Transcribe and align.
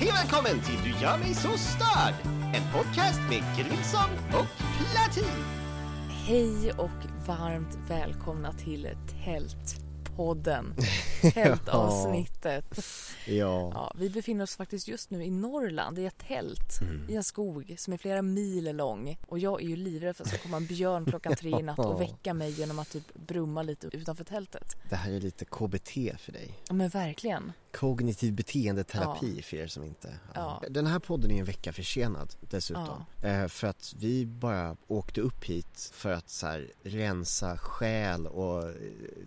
Hej 0.00 0.08
och 0.10 0.14
välkommen 0.14 0.60
till 0.60 0.78
Du 0.84 1.04
gör 1.04 1.18
mig 1.18 1.34
så 1.34 1.48
störd! 1.58 2.14
En 2.54 2.62
podcast 2.72 3.20
med 3.28 3.42
Grilson 3.56 4.10
och 4.28 4.46
Platin. 4.78 5.44
Hej 6.08 6.72
och 6.72 7.26
varmt 7.26 7.78
välkomna 7.88 8.52
till 8.52 8.88
Tältpodden. 9.24 10.74
Tältavsnittet. 11.34 12.80
Ja. 13.26 13.70
Ja, 13.74 13.92
vi 13.98 14.10
befinner 14.10 14.44
oss 14.44 14.56
faktiskt 14.56 14.88
just 14.88 15.10
nu 15.10 15.24
i 15.24 15.30
Norrland 15.30 15.98
i 15.98 16.06
ett 16.06 16.18
tält 16.18 16.80
Mm. 16.80 17.10
i 17.10 17.14
en 17.16 17.24
skog 17.24 17.74
som 17.78 17.92
är 17.92 17.96
flera 17.98 18.22
mil 18.22 18.76
lång. 18.76 19.18
Och 19.26 19.38
jag 19.38 19.62
är 19.62 19.66
ju 19.66 19.76
livrädd 19.76 20.16
för 20.16 20.24
att 20.24 20.30
det 20.30 20.36
ska 20.38 20.42
komma 20.42 20.56
en 20.56 20.66
björn 20.66 21.04
klockan 21.04 21.36
tre 21.36 21.50
i 21.50 21.62
natt 21.62 21.78
och 21.78 22.00
väcka 22.00 22.34
mig 22.34 22.50
genom 22.50 22.78
att 22.78 22.90
typ 22.90 23.14
brumma 23.14 23.62
lite 23.62 23.86
utanför 23.92 24.24
tältet. 24.24 24.76
Det 24.90 24.96
här 24.96 25.12
är 25.12 25.20
lite 25.20 25.44
KBT 25.44 25.90
för 26.18 26.32
dig. 26.32 26.54
Ja 26.68 26.74
men 26.74 26.88
verkligen. 26.88 27.52
Kognitiv 27.72 28.32
beteendeterapi 28.34 29.42
för 29.42 29.56
er 29.56 29.66
som 29.66 29.84
inte 29.84 30.14
Ja. 30.34 30.62
Den 30.70 30.86
här 30.86 30.98
podden 30.98 31.30
är 31.30 31.38
en 31.38 31.44
vecka 31.44 31.72
försenad 31.72 32.34
dessutom. 32.40 33.04
Eh, 33.22 33.46
för 33.48 33.66
att 33.66 33.94
vi 33.98 34.26
bara 34.26 34.76
åkte 34.86 35.20
upp 35.20 35.44
hit 35.44 35.90
för 35.94 36.10
att 36.12 36.30
så 36.30 36.46
här, 36.46 36.70
rensa 36.82 37.58
själ 37.58 38.26
och 38.26 38.62
eh, 38.68 38.74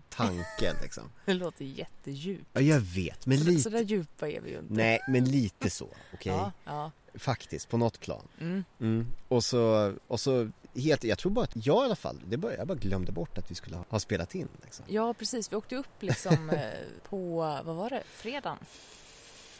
tanke 0.09 0.73
liksom. 0.81 1.03
Det 1.25 1.33
låter 1.33 1.65
jättedjupt. 1.81 2.45
Ja, 2.53 2.61
jag 2.61 2.79
vet, 2.79 3.25
men 3.25 3.37
Så, 3.37 3.43
så 3.43 3.49
lite 3.51 3.69
där 3.69 3.81
djupa 3.81 4.29
är 4.29 4.41
vi 4.41 4.49
ju 4.51 4.59
inte. 4.59 4.73
Nej, 4.73 4.99
men 5.07 5.25
lite 5.25 5.69
så, 5.69 5.85
okej? 6.13 6.33
Ja, 6.33 6.51
ja. 6.65 6.91
Faktiskt, 7.15 7.69
på 7.69 7.77
något 7.77 7.99
plan. 7.99 8.27
Mm. 8.39 8.63
Mm. 8.79 9.07
Och 9.27 9.43
så, 9.43 9.93
och 10.07 10.19
så 10.19 10.49
helt, 10.75 11.03
jag 11.03 11.17
tror 11.17 11.31
bara 11.31 11.43
att 11.45 11.65
jag 11.65 11.81
i 11.83 11.85
alla 11.85 11.95
fall, 11.95 12.19
det 12.27 12.37
bara, 12.37 12.55
jag 12.55 12.67
bara 12.67 12.77
glömde 12.77 13.11
bort 13.11 13.37
att 13.37 13.51
vi 13.51 13.55
skulle 13.55 13.75
ha, 13.75 13.85
ha 13.89 13.99
spelat 13.99 14.35
in 14.35 14.47
liksom. 14.63 14.85
ja 14.87 15.13
precis, 15.13 15.51
vi 15.51 15.55
åkte 15.55 15.75
upp 15.75 15.87
liksom 16.03 16.49
eh, 16.49 16.59
på, 17.09 17.35
vad 17.65 17.75
var 17.75 17.89
det, 17.89 18.03
fredagen? 18.07 18.57
F- 18.61 18.97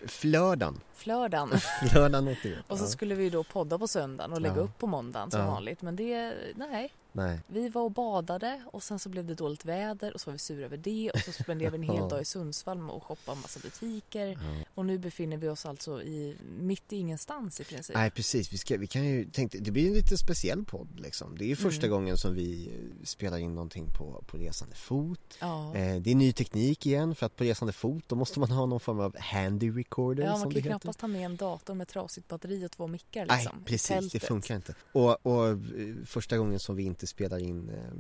Flördan, 0.06 0.80
Flördagen. 0.94 1.60
flördan 1.90 2.28
åkte 2.32 2.50
vi 2.50 2.56
upp. 2.56 2.72
Och 2.72 2.78
så 2.78 2.88
skulle 2.88 3.16
vi 3.16 3.30
då 3.30 3.44
podda 3.44 3.80
på 3.80 3.88
söndagen 3.88 4.34
och 4.34 4.42
lägga 4.42 4.56
Ja. 4.56 4.62
upp 4.62 4.78
på 4.78 4.88
måndagen 4.88 5.32
som 5.32 5.40
Ja. 5.40 5.48
vanligt. 5.48 5.82
Men 5.82 5.96
det, 5.96 6.34
nej. 6.56 6.94
Nej, 7.14 7.40
Vi 7.48 7.70
var 7.70 7.82
och 7.82 7.92
badade 7.92 8.62
och 8.66 8.84
sen 8.84 9.00
så 9.00 9.10
blev 9.10 9.26
det 9.26 9.34
dåligt 9.36 9.66
väder 9.66 10.14
och 10.14 10.22
så 10.22 10.30
var 10.30 10.34
vi 10.34 10.40
sura 10.40 10.66
över 10.66 10.78
det 10.78 11.12
och 11.14 11.20
så 11.20 11.32
spenderade 11.32 11.78
vi 11.78 11.88
en 11.88 11.94
hel 11.94 12.10
dag 12.10 12.22
i 12.22 12.26
Sundsvall 12.26 12.78
med 12.78 12.96
att 12.96 13.04
shoppa 13.04 13.36
massa 13.36 13.60
butiker. 13.60 14.28
ja. 14.28 14.66
Och 14.76 14.86
nu 14.86 14.98
befinner 14.98 15.38
vi 15.38 15.48
oss 15.48 15.66
alltså 15.66 16.02
i, 16.04 16.36
mitt 16.60 16.94
i 16.94 16.98
ingenstans 16.98 17.60
i 17.60 17.64
princip. 17.64 17.96
Nej 17.96 18.12
precis, 18.12 18.54
vi, 18.54 18.58
ska, 18.58 18.78
vi 18.78 18.88
kan 18.88 19.04
ju, 19.06 19.26
tänkte, 19.26 19.58
det 19.58 19.72
blir 19.72 19.88
en 19.88 19.94
lite 19.94 20.18
speciell 20.18 20.66
podd 20.66 21.00
liksom. 21.00 21.38
Det 21.38 21.44
är 21.46 21.48
ju 21.48 21.56
första 21.56 21.86
Mm. 21.86 21.90
gången 22.00 22.18
som 22.18 22.34
vi 22.36 22.68
eh, 22.68 23.06
spelar 23.06 23.38
in 23.38 23.56
någonting 23.56 23.88
på, 23.98 24.24
på 24.28 24.38
resande 24.38 24.76
fot. 24.76 25.38
Ja. 25.40 25.76
Eh, 25.76 26.02
det 26.02 26.12
är 26.12 26.16
ny 26.16 26.34
teknik 26.34 26.86
igen 26.86 27.16
för 27.16 27.26
att 27.26 27.36
på 27.36 27.44
resande 27.44 27.74
fot 27.74 28.04
då 28.08 28.16
måste 28.16 28.40
man 28.40 28.52
ha 28.52 28.66
någon 28.66 28.80
form 28.80 29.00
av 29.00 29.20
handy 29.20 29.72
recorder 29.72 30.24
ja, 30.24 30.32
man 30.32 30.42
kan 30.42 30.52
heter. 30.52 30.62
knappast 30.62 31.02
ha 31.02 31.08
med 31.08 31.26
en 31.26 31.36
dator 31.36 31.74
med 31.74 31.88
trasigt 31.88 32.28
batteri 32.28 32.66
och 32.66 32.72
två 32.72 32.88
mickar 32.88 33.26
Nej, 33.26 33.38
liksom. 33.38 33.62
i 33.62 33.64
precis, 33.66 34.12
det 34.12 34.20
funkar 34.20 34.56
inte. 34.56 34.76
Och, 34.92 35.26
och 35.26 35.48
eh, 35.48 35.58
första 36.06 36.38
gången 36.38 36.60
som 36.60 36.76
vi 36.76 36.84
inte 36.84 37.01
spelar 37.08 37.38
in 37.40 37.70
eh, 37.70 37.92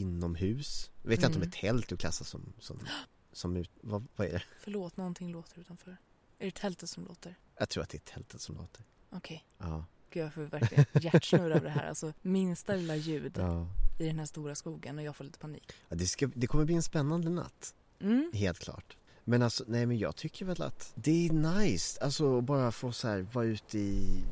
inomhus. 0.00 0.90
Jag 1.02 1.08
vet 1.10 1.18
inte 1.18 1.26
om 1.26 1.34
Mm. 1.36 1.48
ett 1.48 1.54
tält 1.54 1.92
är 1.92 1.96
klassas 1.96 2.28
som, 2.28 2.52
som, 2.58 2.78
som 3.32 3.56
ut, 3.56 3.70
vad, 3.80 4.06
vad 4.16 4.26
är 4.26 4.32
det? 4.32 4.42
Förlåt, 4.60 4.96
någonting 4.96 5.32
låter 5.32 5.58
utanför. 5.60 5.96
Är 6.38 6.44
det 6.44 6.54
tältet 6.54 6.90
som 6.90 7.04
låter? 7.04 7.34
Jag 7.58 7.68
tror 7.68 7.82
att 7.82 7.88
det 7.90 7.96
är 7.96 8.12
tältet 8.14 8.40
som 8.40 8.54
låter. 8.56 8.84
Okej. 9.10 9.44
Ja, 9.58 9.84
Gud, 10.10 10.22
jag 10.22 10.34
får 10.34 10.42
verkligen 10.42 10.84
hjärtsnurr 11.00 11.50
av 11.50 11.62
det 11.62 11.70
här. 11.70 11.88
Alltså 11.88 12.12
minsta 12.22 12.74
lilla 12.74 12.96
ljud 12.96 13.32
ja. 13.38 13.68
i 13.98 14.06
den 14.06 14.18
här 14.18 14.26
stora 14.26 14.54
skogen 14.54 14.98
och 14.98 15.04
jag 15.04 15.16
får 15.16 15.24
lite 15.24 15.38
panik. 15.38 15.72
ja 15.88 15.96
det, 15.96 16.06
ska, 16.06 16.26
det 16.34 16.46
kommer 16.46 16.64
bli 16.64 16.74
en 16.74 16.82
spännande 16.82 17.30
natt. 17.30 17.74
Mm. 18.00 18.30
Helt 18.34 18.58
klart. 18.58 18.96
Men 19.24 19.42
alltså, 19.42 19.64
nej 19.66 19.86
men 19.86 19.98
jag 19.98 20.16
tycker 20.16 20.44
väl 20.46 20.62
att 20.62 20.92
det 20.94 21.26
är 21.28 21.32
nice, 21.32 22.00
alltså 22.04 22.40
bara 22.40 22.72
få 22.72 22.92
så 22.92 23.08
här 23.08 23.20
vara 23.32 23.44
ute 23.44 23.78
i, 23.78 24.24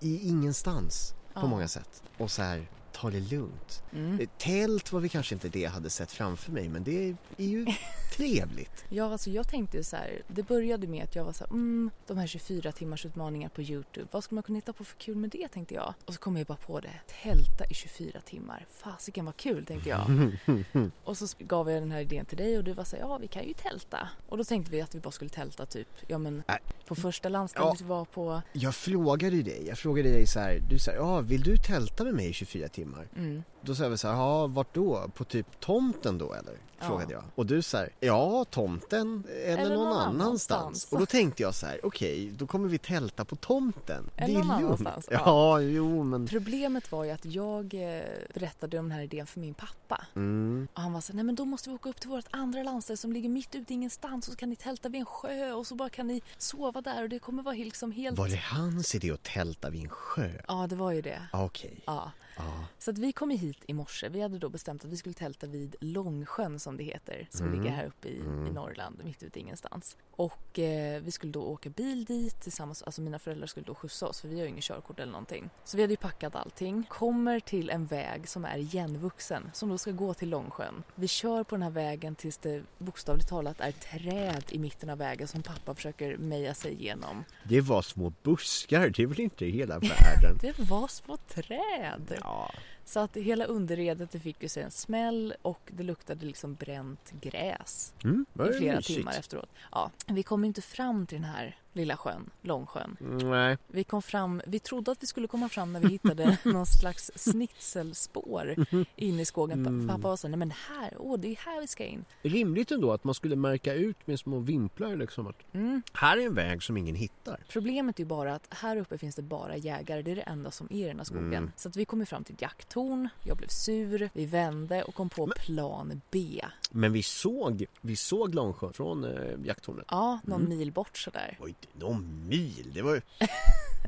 i 0.00 0.28
ingenstans 0.28 1.14
på 1.34 1.40
Ja. 1.40 1.46
många 1.46 1.68
sätt. 1.68 2.02
Och 2.18 2.30
så 2.30 2.42
här 2.42 2.68
ta 2.96 3.10
det 3.10 3.20
lugnt. 3.20 3.82
Mm. 3.92 4.20
Eh, 4.20 4.28
Tält 4.38 4.92
var 4.92 5.00
vi 5.00 5.08
kanske 5.08 5.34
inte 5.34 5.48
det 5.48 5.60
jag 5.60 5.70
hade 5.70 5.90
sett 5.90 6.12
framför 6.12 6.52
mig 6.52 6.68
men 6.68 6.84
det 6.84 7.08
är 7.36 7.44
ju 7.44 7.66
trevligt. 8.16 8.84
Ja, 8.88 9.12
alltså 9.12 9.30
jag 9.30 9.48
tänkte 9.48 9.84
så 9.84 9.96
här. 9.96 10.22
Det 10.28 10.42
började 10.42 10.86
med 10.86 11.04
att 11.04 11.14
jag 11.16 11.24
var 11.24 11.32
så 11.32 11.44
här, 11.44 11.50
mm, 11.52 11.90
de 12.06 12.18
här 12.18 12.26
24 12.26 12.72
timmars 12.72 13.06
utmaningar 13.06 13.48
på 13.48 13.62
Youtube. 13.62 14.06
Vad 14.10 14.24
skulle 14.24 14.36
man 14.36 14.42
kunna 14.42 14.56
hitta 14.58 14.72
på 14.72 14.84
för 14.84 14.96
kul 14.98 15.16
med 15.16 15.30
det 15.30 15.48
tänkte 15.48 15.74
jag. 15.74 15.94
Och 16.04 16.14
så 16.14 16.20
kom 16.20 16.36
jag 16.36 16.46
bara 16.46 16.56
på 16.58 16.80
det. 16.80 17.00
Tälta 17.22 17.64
i 17.70 17.74
24 17.74 18.20
timmar. 18.20 18.66
Fasiken 18.70 19.24
vad 19.24 19.36
kul 19.36 19.66
tänkte 19.66 19.88
jag. 19.88 20.30
och 21.04 21.16
så 21.16 21.26
gav 21.38 21.70
jag 21.70 21.82
den 21.82 21.90
här 21.92 22.00
idén 22.00 22.26
till 22.26 22.38
dig 22.38 22.58
och 22.58 22.64
du 22.64 22.72
var 22.72 22.84
så 22.84 22.96
här, 22.96 23.02
ja 23.02 23.18
vi 23.18 23.28
kan 23.28 23.44
ju 23.46 23.52
tälta. 23.54 24.08
Och 24.28 24.38
då 24.38 24.44
tänkte 24.44 24.72
vi 24.72 24.80
att 24.80 24.94
vi 24.94 25.00
bara 25.00 25.10
skulle 25.10 25.30
tälta 25.30 25.66
typ, 25.66 25.88
ja 26.06 26.18
men 26.18 26.42
Nej. 26.48 26.58
på 26.86 26.94
första 26.94 27.28
landstället 27.28 27.80
Ja. 27.80 27.86
var 27.86 28.04
på. 28.04 28.42
Jag 28.52 28.74
frågade 28.74 29.42
dig, 29.42 29.64
jag 29.68 29.78
frågade 29.78 30.08
dig 30.12 30.26
så 30.26 30.40
här, 30.40 30.62
du 30.70 30.78
sa 30.78 30.92
ja 30.92 31.20
vill 31.20 31.42
du 31.42 31.56
tälta 31.56 32.04
med 32.04 32.14
mig 32.14 32.28
i 32.28 32.32
24 32.32 32.68
timmar? 32.68 32.85
Mm. 33.16 33.42
Då 33.62 33.74
sa 33.74 33.88
väl 33.88 33.98
så 33.98 34.08
här, 34.08 34.14
ja 34.14 34.46
vart 34.46 34.74
då? 34.74 35.10
På 35.14 35.24
typ 35.24 35.60
tomten 35.60 36.18
då 36.18 36.32
eller? 36.34 36.54
Ja. 36.78 36.86
Frågade 36.86 37.12
jag. 37.12 37.24
Och 37.34 37.46
du 37.46 37.62
sa 37.62 37.84
ja 38.00 38.44
tomten 38.44 39.24
eller, 39.28 39.58
Eller 39.62 39.74
någon, 39.76 39.88
någon 39.88 39.96
annanstans. 39.98 40.60
annanstans. 40.60 40.92
Och 40.92 40.98
då 40.98 41.06
tänkte 41.06 41.42
jag 41.42 41.54
så 41.54 41.66
här, 41.66 41.80
okej 41.82 42.30
då 42.38 42.46
kommer 42.46 42.68
vi 42.68 42.78
tälta 42.78 43.24
på 43.24 43.36
tomten. 43.36 44.10
Eller 44.16 44.34
det 44.34 44.40
är 44.40 44.44
någon 44.44 44.60
lugnt. 44.60 44.80
annanstans, 44.80 45.08
Ja, 45.10 45.20
ja. 45.24 45.60
jo 45.60 46.02
men. 46.02 46.26
Problemet 46.26 46.92
var 46.92 47.04
ju 47.04 47.10
att 47.10 47.24
jag 47.24 47.74
eh, 47.74 48.02
berättade 48.34 48.78
om 48.78 48.88
den 48.88 48.92
här 48.98 49.04
idén 49.04 49.26
för 49.26 49.40
min 49.40 49.54
pappa. 49.54 50.06
Mm. 50.16 50.68
Och 50.74 50.82
han 50.82 50.92
var 50.92 51.00
så 51.00 51.12
här, 51.12 51.16
nej 51.16 51.24
men 51.24 51.34
då 51.34 51.44
måste 51.44 51.68
vi 51.70 51.74
åka 51.74 51.88
upp 51.88 52.00
till 52.00 52.10
vårt 52.10 52.26
andra 52.30 52.62
landställe 52.62 52.96
som 52.96 53.12
ligger 53.12 53.28
mitt 53.28 53.54
ute 53.54 53.72
i 53.72 53.74
ingenstans 53.74 54.26
och 54.28 54.32
så 54.32 54.38
kan 54.38 54.48
ni 54.48 54.56
tälta 54.56 54.88
vid 54.88 55.00
en 55.00 55.06
sjö 55.06 55.52
och 55.52 55.66
så 55.66 55.74
bara 55.74 55.88
kan 55.90 56.06
ni 56.06 56.22
sova 56.38 56.80
där 56.80 57.02
och 57.02 57.08
det 57.08 57.18
kommer 57.18 57.42
vara 57.42 57.54
liksom 57.54 57.92
helt... 57.92 58.18
Var 58.18 58.28
det 58.28 58.36
hans 58.42 58.94
idé 58.94 59.10
att 59.10 59.22
tälta 59.22 59.70
vid 59.70 59.82
en 59.82 59.88
sjö? 59.88 60.30
Ja, 60.48 60.66
det 60.66 60.76
var 60.76 60.92
ju 60.92 61.02
det. 61.02 61.22
Ah, 61.32 61.44
Okej. 61.44 61.80
Ja. 61.86 62.10
Ja. 62.36 62.64
Så 62.78 62.90
att 62.90 62.98
vi 62.98 63.12
kom 63.12 63.30
hit 63.30 63.58
i 63.66 63.72
morse. 63.72 64.08
Vi 64.08 64.20
hade 64.22 64.38
då 64.38 64.48
bestämt 64.48 64.84
att 64.84 64.90
vi 64.90 64.96
skulle 64.96 65.14
tälta 65.14 65.46
vid 65.46 65.76
Långsjön 65.80 66.58
som 66.60 66.76
det 66.76 66.84
heter. 66.84 67.28
Som 67.30 67.46
Mm. 67.46 67.58
ligger 67.60 67.76
här 67.76 67.86
uppe 67.86 68.08
i, 68.08 68.20
Mm. 68.20 68.46
i 68.46 68.50
Norrland, 68.50 69.00
mitt 69.04 69.22
ute 69.22 69.38
i 69.38 69.42
ingenstans. 69.42 69.96
Och 70.10 70.58
eh, 70.58 71.02
vi 71.02 71.10
skulle 71.10 71.32
då 71.32 71.42
åka 71.42 71.70
bil 71.70 72.04
dit 72.04 72.40
tillsammans. 72.42 72.82
Alltså 72.82 73.00
mina 73.00 73.18
föräldrar 73.18 73.46
skulle 73.46 73.66
då 73.66 73.74
skjutsa 73.74 74.06
oss 74.06 74.20
för 74.20 74.28
vi 74.28 74.34
har 74.36 74.42
ju 74.42 74.48
ingen 74.48 74.62
körkort 74.62 75.00
eller 75.00 75.12
någonting. 75.12 75.50
Så 75.64 75.76
vi 75.76 75.82
hade 75.82 75.92
ju 75.92 75.96
packat 75.96 76.36
allting. 76.36 76.84
Kommer 76.88 77.40
till 77.40 77.70
en 77.70 77.86
väg 77.86 78.28
som 78.28 78.44
är 78.44 78.58
igenvuxen 78.58 79.50
som 79.54 79.68
då 79.68 79.78
ska 79.78 79.90
gå 79.90 80.14
till 80.14 80.28
Långsjön. 80.30 80.82
Vi 80.94 81.08
kör 81.08 81.44
på 81.44 81.54
den 81.54 81.62
här 81.62 81.70
vägen 81.70 82.14
tills 82.14 82.38
det 82.38 82.62
bokstavligt 82.78 83.28
talat 83.28 83.60
är 83.60 83.72
träd 83.72 84.44
i 84.50 84.58
mitten 84.58 84.90
av 84.90 84.98
vägen 84.98 85.28
som 85.28 85.42
pappa 85.42 85.74
försöker 85.74 86.16
meja 86.16 86.54
sig 86.54 86.72
igenom. 86.72 87.24
Det 87.44 87.60
var 87.60 87.82
små 87.82 88.12
buskar, 88.22 88.88
det 88.90 89.02
är 89.02 89.06
väl 89.06 89.20
inte 89.20 89.46
hela 89.46 89.78
världen? 89.78 90.38
Det 90.40 90.58
var 90.58 90.88
små 90.88 91.16
träd! 91.16 92.18
Ja. 92.26 92.50
Så 92.84 93.00
att 93.00 93.16
hela 93.16 93.44
underredet 93.44 94.10
det 94.10 94.20
fick 94.20 94.42
ju 94.42 94.48
sig 94.48 94.62
en 94.62 94.70
smäll 94.70 95.34
och 95.42 95.60
det 95.76 95.82
luktade 95.82 96.26
liksom 96.26 96.54
bränt 96.54 97.12
gräs 97.20 97.92
Mm, 98.04 98.26
i 98.34 98.52
flera 98.52 98.76
mysigt? 98.76 98.86
timmar 98.98 99.12
efteråt. 99.18 99.48
Ja, 99.72 99.90
vi 100.06 100.22
kom 100.22 100.44
inte 100.44 100.62
fram 100.62 101.06
till 101.06 101.16
den 101.20 101.30
här 101.30 101.56
lilla 101.76 101.96
sjön, 101.96 102.30
Långsjön. 102.42 102.96
Nej. 103.30 103.58
Vi 103.68 103.84
kom 103.84 104.02
fram, 104.02 104.42
vi 104.46 104.58
trodde 104.58 104.90
att 104.92 105.02
vi 105.02 105.06
skulle 105.06 105.26
komma 105.28 105.48
fram 105.48 105.72
när 105.72 105.80
vi 105.80 105.88
hittade 105.88 106.38
någon 106.44 106.66
slags 106.66 107.10
snitselspår 107.14 108.54
in 108.96 109.20
i 109.20 109.24
skogen. 109.24 109.66
Mm. 109.66 109.88
Pappa 109.88 110.08
var 110.08 110.16
så 110.16 110.28
nej 110.28 110.38
men 110.38 110.50
här, 110.50 110.94
åh 110.98 111.18
det 111.18 111.28
är 111.28 111.36
här 111.36 111.60
vi 111.60 111.66
ska 111.66 111.84
in. 111.84 112.04
Rimligt 112.22 112.70
ändå 112.70 112.92
att 112.92 113.04
man 113.04 113.14
skulle 113.14 113.36
märka 113.36 113.74
ut 113.74 114.06
med 114.06 114.18
små 114.18 114.38
vimplar 114.38 114.96
liksom 114.96 115.26
att 115.26 115.36
Mm. 115.52 115.82
här 115.92 116.16
är 116.18 116.26
en 116.26 116.34
väg 116.34 116.62
som 116.62 116.76
ingen 116.76 116.94
hittar. 116.94 117.44
Problemet 117.48 117.96
är 117.98 118.00
ju 118.02 118.06
bara 118.08 118.34
att 118.34 118.46
här 118.50 118.76
uppe 118.76 118.98
finns 118.98 119.16
det 119.16 119.22
bara 119.22 119.56
jägare. 119.56 120.02
Det 120.02 120.10
är 120.10 120.16
det 120.16 120.22
enda 120.22 120.50
som 120.50 120.66
är 120.70 120.84
i 120.84 120.88
den 120.88 120.96
här 120.96 121.04
skogen. 121.04 121.26
Mm. 121.34 121.50
Så 121.56 121.68
att 121.68 121.76
vi 121.76 121.84
kom 121.84 122.06
fram 122.06 122.24
till 122.24 122.34
ett 122.34 122.42
jakttorn. 122.42 123.08
Jag 123.24 123.36
blev 123.36 123.48
sur. 123.48 124.10
Vi 124.12 124.26
vände 124.26 124.82
och 124.82 124.94
kom 124.94 125.08
på 125.08 125.32
plan 125.36 126.00
B. 126.10 126.44
Men 126.70 126.92
vi 126.92 127.02
såg, 127.02 127.64
vi 127.80 127.96
såg 127.96 128.34
Långsjön 128.34 128.72
från 128.72 129.04
eh, 129.04 129.34
jakttornet. 129.44 129.86
Ja, 129.90 130.18
någon 130.24 130.40
Mm. 130.46 130.58
mil 130.58 130.72
bort 130.72 130.98
sådär. 130.98 131.38
Oj, 131.40 131.54
någon 131.72 132.28
mil, 132.28 132.70
det 132.74 132.82
var 132.82 132.94
ju 132.94 133.00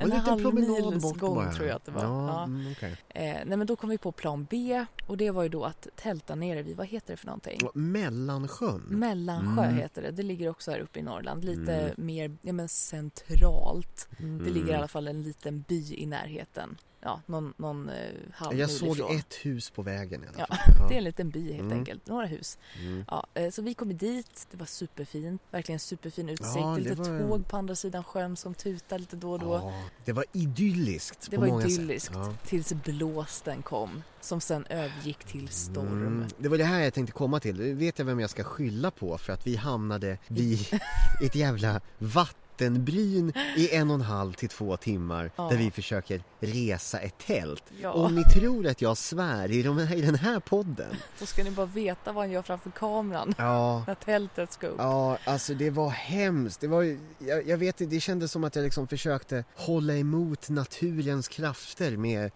En 0.00 0.12
halv 0.12 0.42
bort 1.00 1.18
gång 1.18 1.34
bara. 1.34 1.52
tror 1.52 1.66
jag 1.68 1.76
att 1.76 1.84
det 1.84 1.92
var. 1.92 2.02
Ja, 2.04 2.26
Ja. 2.28 2.44
Mm, 2.44 2.72
okej. 2.72 2.96
Eh, 3.08 3.22
nej 3.46 3.56
men 3.58 3.66
då 3.66 3.76
kom 3.76 3.90
vi 3.90 3.98
på 3.98 4.12
plan 4.12 4.46
B 4.50 4.84
och 5.06 5.16
det 5.16 5.30
var 5.30 5.42
ju 5.42 5.48
då 5.48 5.64
att 5.64 5.86
tälta 5.96 6.34
nere 6.34 6.62
vid, 6.62 6.76
vad 6.76 6.86
heter 6.86 7.12
det 7.12 7.16
för 7.16 7.26
någonting? 7.26 7.60
Mellansjön. 7.74 8.80
Mellansjö 8.88 9.62
Mm. 9.64 9.76
heter 9.76 10.02
det. 10.02 10.10
Det 10.10 10.22
ligger 10.22 10.48
också 10.48 10.70
här 10.70 10.78
uppe 10.78 10.98
i 10.98 11.02
Norrland. 11.02 11.44
Lite 11.44 11.74
Mm. 11.76 11.94
mer 11.96 12.36
ja, 12.42 12.52
men 12.52 12.68
centralt. 12.68 14.08
Mm. 14.18 14.44
Det 14.44 14.50
ligger 14.50 14.72
i 14.72 14.74
alla 14.74 14.88
fall 14.88 15.08
en 15.08 15.22
liten 15.22 15.64
by 15.68 15.94
i 15.94 16.06
närheten. 16.06 16.76
Ja, 17.00 17.20
någon, 17.26 17.54
någon 17.56 17.88
eh, 17.88 17.94
halv 18.34 18.58
Jag 18.58 18.70
såg 18.70 18.96
ifrån. 18.96 19.16
ett 19.16 19.34
hus 19.34 19.70
på 19.70 19.82
vägen 19.82 20.24
i 20.24 20.26
alla 20.26 20.46
Ja, 20.48 20.56
fall. 20.56 20.74
Det 20.88 20.94
är 20.94 20.98
en 20.98 21.04
liten 21.04 21.30
by 21.30 21.52
helt 21.52 21.60
Mm. 21.62 21.78
enkelt. 21.78 22.06
Några 22.06 22.26
hus. 22.26 22.58
Mm. 22.80 23.04
Ja, 23.08 23.26
eh, 23.34 23.50
så 23.50 23.62
vi 23.62 23.74
kom 23.74 23.96
dit. 23.96 24.46
Det 24.50 24.56
var 24.56 24.66
superfint. 24.66 25.42
Verkligen 25.50 25.78
superfin 25.78 26.28
utsikt. 26.28 26.50
Ja, 26.56 26.74
det 26.74 26.80
lite 26.80 26.94
var- 27.10 27.18
tåg 27.28 27.48
på 27.48 27.56
andra 27.56 27.74
sidan 27.74 28.04
sjön 28.04 28.36
som 28.36 28.54
tutar 28.54 28.98
lite 28.98 29.16
då 29.16 29.32
och 29.32 29.38
då. 29.38 29.52
Ja, 29.54 29.82
det 30.04 30.12
var 30.12 30.24
idylliskt 30.32 31.30
Det 31.30 31.36
på 31.36 31.40
var 31.42 31.48
många 31.48 31.64
idylliskt 31.66 32.06
sätt. 32.08 32.16
Ja. 32.16 32.34
tills 32.46 32.72
blåsten 32.72 33.62
kom 33.62 34.02
som 34.20 34.40
sen 34.40 34.66
övergick 34.66 35.24
till 35.24 35.48
storm. 35.48 35.86
Mm, 35.88 36.24
det 36.38 36.48
var 36.48 36.58
det 36.58 36.64
här 36.64 36.80
jag 36.80 36.94
tänkte 36.94 37.12
komma 37.12 37.40
till. 37.40 37.74
Vet 37.74 37.98
jag 37.98 38.06
vem 38.06 38.20
jag 38.20 38.30
ska 38.30 38.44
skylla 38.44 38.90
på 38.90 39.18
för 39.18 39.32
att 39.32 39.46
vi 39.46 39.56
hamnade 39.56 40.18
vid 40.28 40.58
ett 41.24 41.34
jävla 41.34 41.80
vattenbryn 42.58 43.32
i 43.56 43.70
en 43.76 43.90
och 43.90 43.94
en 43.94 44.00
halv 44.00 44.32
till 44.32 44.48
två 44.48 44.76
timmar 44.76 45.30
Ja. 45.36 45.48
där 45.50 45.56
vi 45.56 45.70
försöker 45.70 46.22
resa 46.40 46.98
ett 46.98 47.18
tält. 47.18 47.64
Ja. 47.82 47.92
Om 47.92 48.14
ni 48.14 48.24
tror 48.24 48.66
att 48.66 48.82
jag 48.82 48.96
svär 48.96 49.50
i, 49.50 49.62
de 49.62 49.78
här, 49.78 49.96
i 49.96 50.00
den 50.00 50.14
här 50.14 50.40
podden. 50.40 50.96
Så 51.18 51.26
ska 51.26 51.44
ni 51.44 51.50
bara 51.50 51.66
veta 51.66 52.12
vad 52.12 52.24
han 52.24 52.30
gör 52.30 52.42
framför 52.42 52.70
kameran 52.70 53.34
Ja, 53.38 53.84
när 53.86 53.94
tältet 53.94 54.52
ska 54.52 54.66
upp. 54.66 54.76
Ja, 54.78 55.18
alltså 55.24 55.54
det 55.54 55.70
var 55.70 55.90
hemskt. 55.90 56.60
Det, 56.60 56.68
var, 56.68 56.82
jag, 57.18 57.48
jag 57.48 57.58
vet 57.58 57.80
inte, 57.80 57.94
det 57.94 58.00
kändes 58.00 58.32
som 58.32 58.44
att 58.44 58.56
jag 58.56 58.62
liksom 58.62 58.88
försökte 58.88 59.44
hålla 59.54 59.96
emot 59.96 60.48
naturens 60.48 61.28
krafter 61.28 61.96
med, 61.96 62.24
eh, 62.24 62.30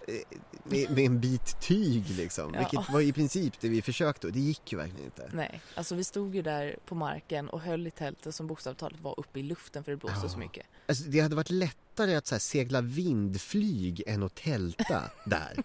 med, 0.64 0.90
med 0.90 1.04
en 1.04 1.20
bit 1.20 1.60
tyg 1.60 2.04
liksom. 2.10 2.54
Ja. 2.54 2.58
Vilket 2.58 2.92
var 2.92 3.00
i 3.00 3.12
princip 3.12 3.60
det 3.60 3.68
vi 3.68 3.82
försökte 3.82 4.26
och 4.26 4.32
det 4.32 4.40
gick 4.40 4.72
ju 4.72 4.78
verkligen 4.78 5.04
inte. 5.04 5.30
Nej, 5.32 5.60
alltså 5.74 5.94
vi 5.94 6.04
stod 6.04 6.34
ju 6.34 6.42
där 6.42 6.76
på 6.86 6.94
marken 6.94 7.48
och 7.48 7.60
höll 7.60 7.86
i 7.86 7.90
tältet 7.90 8.34
som 8.34 8.46
bokstavligt 8.46 8.80
talat 8.80 9.00
var 9.00 9.14
uppe 9.20 9.40
i 9.40 9.42
luften 9.42 9.84
för 9.84 9.90
det 9.92 9.96
blåste 9.96 10.11
Ja. 10.22 10.28
så 10.28 10.38
mycket. 10.38 10.66
Alltså, 10.88 11.04
det 11.04 11.20
hade 11.20 11.36
varit 11.36 11.50
lättare 11.92 12.14
att 12.14 12.26
så 12.26 12.38
segla 12.38 12.80
vindflyg 12.80 14.02
än 14.06 14.22
att 14.22 14.34
tälta 14.34 15.02
där. 15.24 15.62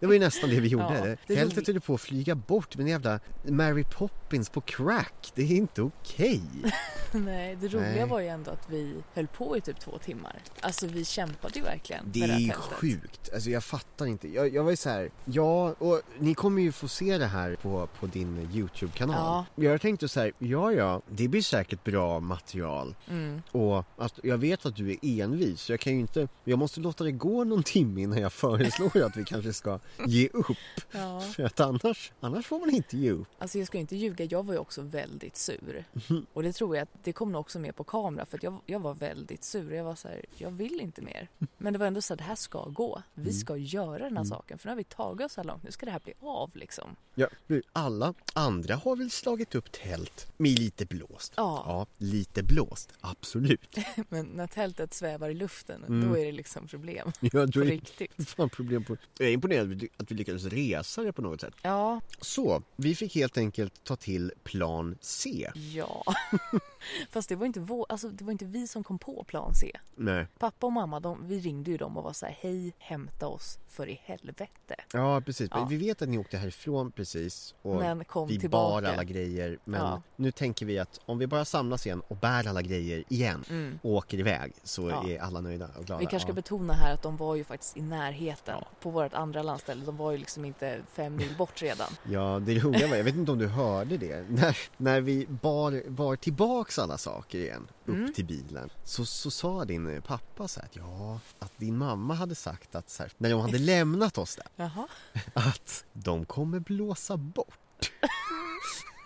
Det 0.00 0.06
var 0.06 0.12
ju 0.12 0.18
nästan 0.18 0.50
det 0.50 0.60
vi 0.60 0.68
gjorde. 0.68 1.08
Ja, 1.08 1.16
det 1.26 1.34
är 1.34 1.36
Tältet 1.36 1.66
höll 1.66 1.80
på 1.80 1.94
att 1.94 2.00
flyga 2.00 2.34
bort 2.34 2.76
med 2.76 2.84
en 2.84 2.90
jävla 2.90 3.20
Mary 3.44 3.84
Poppins 3.84 4.50
på 4.50 4.60
crack. 4.60 5.32
Det 5.34 5.42
är 5.42 5.56
inte 5.56 5.82
okej. 5.82 6.40
Nej, 7.12 7.56
det 7.60 7.68
roliga 7.68 7.90
Nej. 7.90 8.06
var 8.06 8.20
ju 8.20 8.28
ändå 8.28 8.50
att 8.50 8.70
vi 8.70 8.94
höll 9.14 9.26
på 9.26 9.56
i 9.56 9.60
typ 9.60 9.80
två 9.80 9.98
timmar. 9.98 10.42
Alltså 10.60 10.86
vi 10.86 11.04
kämpade 11.04 11.58
ju 11.58 11.64
verkligen 11.64 12.04
Det 12.12 12.20
med 12.20 12.28
det 12.28 12.32
är 12.34 12.38
här 12.38 12.46
tältet. 12.52 12.78
sjukt. 12.78 13.30
Alltså 13.34 13.50
jag 13.50 13.64
fattar 13.64 14.06
inte. 14.06 14.28
Jag, 14.28 14.54
jag 14.54 14.64
var 14.64 14.70
ju 14.70 14.76
så 14.76 14.90
här, 14.90 15.10
ja, 15.24 15.72
och 15.78 16.02
ni 16.18 16.34
kommer 16.34 16.62
ju 16.62 16.72
få 16.72 16.88
se 16.88 17.18
det 17.18 17.26
här 17.26 17.56
på, 17.62 17.88
på 18.00 18.06
din 18.06 18.48
YouTube-kanal. 18.52 19.44
Jag 19.54 19.80
tänkte 19.80 20.08
så 20.08 20.20
här, 20.20 20.32
ja 20.38 20.72
ja, 20.72 21.02
det 21.10 21.28
blir 21.28 21.42
säkert 21.42 21.84
bra 21.84 22.20
material. 22.20 22.94
Mm. 23.08 23.42
Och 23.52 23.84
att 23.96 24.18
jag 24.22 24.38
vet 24.38 24.66
att 24.66 24.76
du 24.76 24.90
är 24.90 24.96
envis, 25.22 25.65
så 25.66 25.72
jag 25.72 25.80
kan 25.80 25.92
ju 25.92 26.00
inte, 26.00 26.28
jag 26.44 26.58
måste 26.58 26.80
låta 26.80 27.04
det 27.04 27.12
gå 27.12 27.44
någon 27.44 27.62
timme 27.62 28.02
innan 28.02 28.18
jag 28.18 28.32
föreslår 28.32 29.02
att 29.02 29.16
vi 29.16 29.24
kanske 29.24 29.52
ska 29.52 29.78
ge 30.06 30.28
upp. 30.28 30.56
Ja. 30.92 31.20
För 31.20 31.42
att 31.42 31.60
annars, 31.60 32.12
annars 32.20 32.46
får 32.46 32.58
man 32.60 32.70
inte 32.70 32.96
ge 32.98 33.10
upp. 33.10 33.28
Alltså 33.38 33.58
jag 33.58 33.66
ska 33.66 33.78
inte 33.78 33.96
ljuga, 33.96 34.24
jag 34.24 34.46
var 34.46 34.54
ju 34.54 34.58
också 34.60 34.82
väldigt 34.82 35.36
sur. 35.36 35.84
Mhm. 35.92 36.26
Och 36.32 36.42
det 36.42 36.52
tror 36.52 36.76
jag 36.76 36.82
att 36.82 37.04
det 37.04 37.12
kom 37.12 37.32
nog 37.32 37.40
också 37.40 37.58
med 37.58 37.76
på 37.76 37.84
kamera 37.84 38.26
för 38.26 38.36
att 38.36 38.42
jag, 38.42 38.58
jag 38.66 38.80
var 38.80 38.94
väldigt 38.94 39.44
sur. 39.44 39.72
Jag 39.72 39.84
var 39.84 39.94
så 39.94 40.08
här, 40.08 40.24
jag 40.36 40.50
vill 40.50 40.80
inte 40.80 41.02
mer. 41.02 41.28
Men 41.58 41.72
det 41.72 41.78
var 41.78 41.86
ändå 41.86 42.02
så 42.02 42.12
att 42.12 42.18
det 42.18 42.24
här 42.24 42.34
ska 42.34 42.64
gå. 42.64 43.02
Vi 43.14 43.22
Mm. 43.22 43.32
ska 43.40 43.56
göra 43.56 43.98
den 44.04 44.16
här 44.16 44.24
saken 44.24 44.58
för 44.58 44.66
nu 44.66 44.70
har 44.70 44.76
vi 44.76 44.84
tagit 44.84 45.24
oss 45.26 45.32
så 45.32 45.40
här 45.40 45.48
långt. 45.48 45.62
Nu 45.62 45.70
ska 45.70 45.86
det 45.86 45.92
här 45.92 46.00
bli 46.04 46.12
av 46.20 46.50
liksom. 46.56 46.96
Ja, 47.14 47.28
alla 47.72 48.14
andra 48.34 48.74
har 48.76 48.96
väl 48.96 49.10
slagit 49.10 49.54
upp 49.54 49.72
tält 49.72 50.32
med 50.36 50.58
lite 50.58 50.86
blåst? 50.86 51.32
Ja. 51.36 51.62
Ja, 51.66 51.86
lite 52.06 52.42
blåst, 52.42 52.92
absolut. 53.00 53.76
Men 54.08 54.26
när 54.26 54.46
tältet 54.46 54.94
svävar 54.94 55.28
i 55.28 55.34
luften, 55.34 55.55
Mm. 55.68 56.08
då 56.08 56.18
är 56.18 56.24
det 56.24 56.32
liksom 56.32 56.66
problem. 56.66 57.12
Ja, 57.20 57.46
du 57.46 57.60
är 57.62 57.64
riktigt. 57.66 58.12
fan 58.28 58.48
problem 58.50 58.84
på... 58.84 58.96
Jag 59.18 59.28
är 59.28 59.32
imponerad 59.32 59.72
att 59.72 59.76
vi- 59.82 59.88
att 59.96 60.10
vi 60.10 60.14
lyckades 60.14 60.44
resa 60.44 61.02
det 61.02 61.12
på 61.12 61.22
något 61.22 61.40
sätt. 61.40 61.54
Ja, 61.62 62.00
Så, 62.20 62.62
vi 62.76 62.94
fick 62.94 63.14
helt 63.14 63.38
enkelt 63.38 63.84
ta 63.84 63.96
till 63.96 64.32
plan 64.44 64.96
C. 65.00 65.50
ja. 65.74 66.04
Fast 67.10 67.28
det 67.28 67.36
var 67.36 67.46
inte 67.46 67.60
vår, 67.60 67.86
alltså 67.88 68.08
det 68.08 68.24
var 68.24 68.32
inte 68.32 68.44
vi 68.44 68.66
som 68.66 68.84
kom 68.84 68.98
på 68.98 69.24
plan 69.24 69.54
C. 69.54 69.72
Nej. 69.94 70.26
Pappa 70.38 70.66
och 70.66 70.72
mamma, 70.72 71.00
de, 71.00 71.28
vi 71.28 71.38
ringde 71.38 71.70
ju 71.70 71.76
dem 71.76 71.96
och 71.96 72.04
var 72.04 72.12
så 72.12 72.26
här, 72.26 72.36
hej, 72.40 72.72
hämta 72.78 73.26
oss 73.26 73.58
för 73.68 73.88
i 73.88 74.00
helvete. 74.04 74.46
Ja, 74.92 75.20
precis. 75.20 75.48
Ja. 75.52 75.64
Vi 75.70 75.76
vet 75.76 76.02
att 76.02 76.08
ni 76.08 76.18
åkte 76.18 76.38
härifrån 76.38 76.92
precis 76.92 77.54
och 77.62 77.76
Men 77.76 78.04
kom 78.04 78.28
vi 78.28 78.40
tillbaka. 78.40 78.82
bar 78.86 78.92
alla 78.92 79.04
grejer. 79.04 79.58
Men 79.64 79.80
Ja. 79.80 80.02
nu 80.16 80.32
tänker 80.32 80.66
vi 80.66 80.78
att 80.78 81.00
om 81.06 81.18
vi 81.18 81.26
bara 81.26 81.44
samlas 81.44 81.86
igen 81.86 82.02
och 82.08 82.16
bär 82.16 82.48
alla 82.48 82.62
grejer 82.62 83.04
igen 83.08 83.44
Mm. 83.50 83.78
och 83.82 83.90
åker 83.90 84.18
iväg 84.18 84.52
så 84.62 84.88
Ja. 84.90 85.08
är 85.08 85.18
alla 85.18 85.40
nöjda 85.46 85.68
och 85.78 85.84
glada. 85.84 86.00
Vi 86.00 86.06
kanske 86.06 86.20
ska 86.26 86.30
ja. 86.30 86.34
betona 86.34 86.72
här 86.72 86.94
att 86.94 87.02
de 87.02 87.16
var 87.16 87.34
ju 87.34 87.44
faktiskt 87.44 87.76
i 87.76 87.82
närheten 87.82 88.54
Ja. 88.60 88.66
på 88.80 88.90
vårt 88.90 89.12
andra 89.14 89.42
landställe. 89.42 89.84
De 89.84 89.96
var 89.96 90.12
ju 90.12 90.18
liksom 90.18 90.44
inte 90.44 90.80
fem 90.92 91.16
mil 91.16 91.34
bort 91.38 91.62
redan. 91.62 91.88
Ja, 92.10 92.38
det 92.46 92.58
roliga 92.58 92.88
var, 92.88 92.96
jag 92.96 93.04
vet 93.04 93.14
inte 93.14 93.32
om 93.32 93.38
du 93.38 93.46
hörde 93.46 93.96
det, 93.96 94.24
när, 94.30 94.58
när 94.76 95.00
vi 95.00 95.26
bar, 95.26 95.90
bar 95.90 96.16
tillbaks 96.16 96.78
alla 96.78 96.98
saker 96.98 97.38
igen 97.38 97.68
upp 97.84 97.94
Mm. 97.96 98.12
till 98.12 98.24
bilen 98.24 98.70
så, 98.84 99.04
så 99.04 99.30
sa 99.30 99.64
din 99.64 100.02
pappa 100.06 100.48
så 100.48 100.60
här 100.60 100.66
att 100.66 100.76
ja, 100.76 101.20
att 101.38 101.52
din 101.58 101.76
mamma 101.78 102.14
hade 102.14 102.34
sagt 102.34 102.74
att 102.74 102.90
så 102.90 103.02
här, 103.02 103.12
när 103.18 103.30
de 103.30 103.40
hade 103.40 103.58
lämnat 103.58 104.18
oss 104.18 104.36
där, 104.56 104.70
att 105.34 105.84
de 105.92 106.24
kommer 106.24 106.58
blåsa 106.60 107.16
bort. 107.16 107.58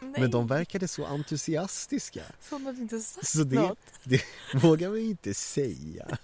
Nej, 0.00 0.20
Men 0.20 0.31
de 0.31 0.47
verkade 0.47 0.88
så 0.88 1.05
entusiastiska. 1.06 2.23
hade 2.50 2.73
du 2.73 2.82
inte 2.82 3.00
sagt 3.00 3.26
Så 3.29 3.44
det, 3.44 3.56
något. 3.61 3.79
det 4.05 4.23
vågar 4.55 4.94
ju 4.94 5.00
inte 5.11 5.35
säga. 5.35 6.06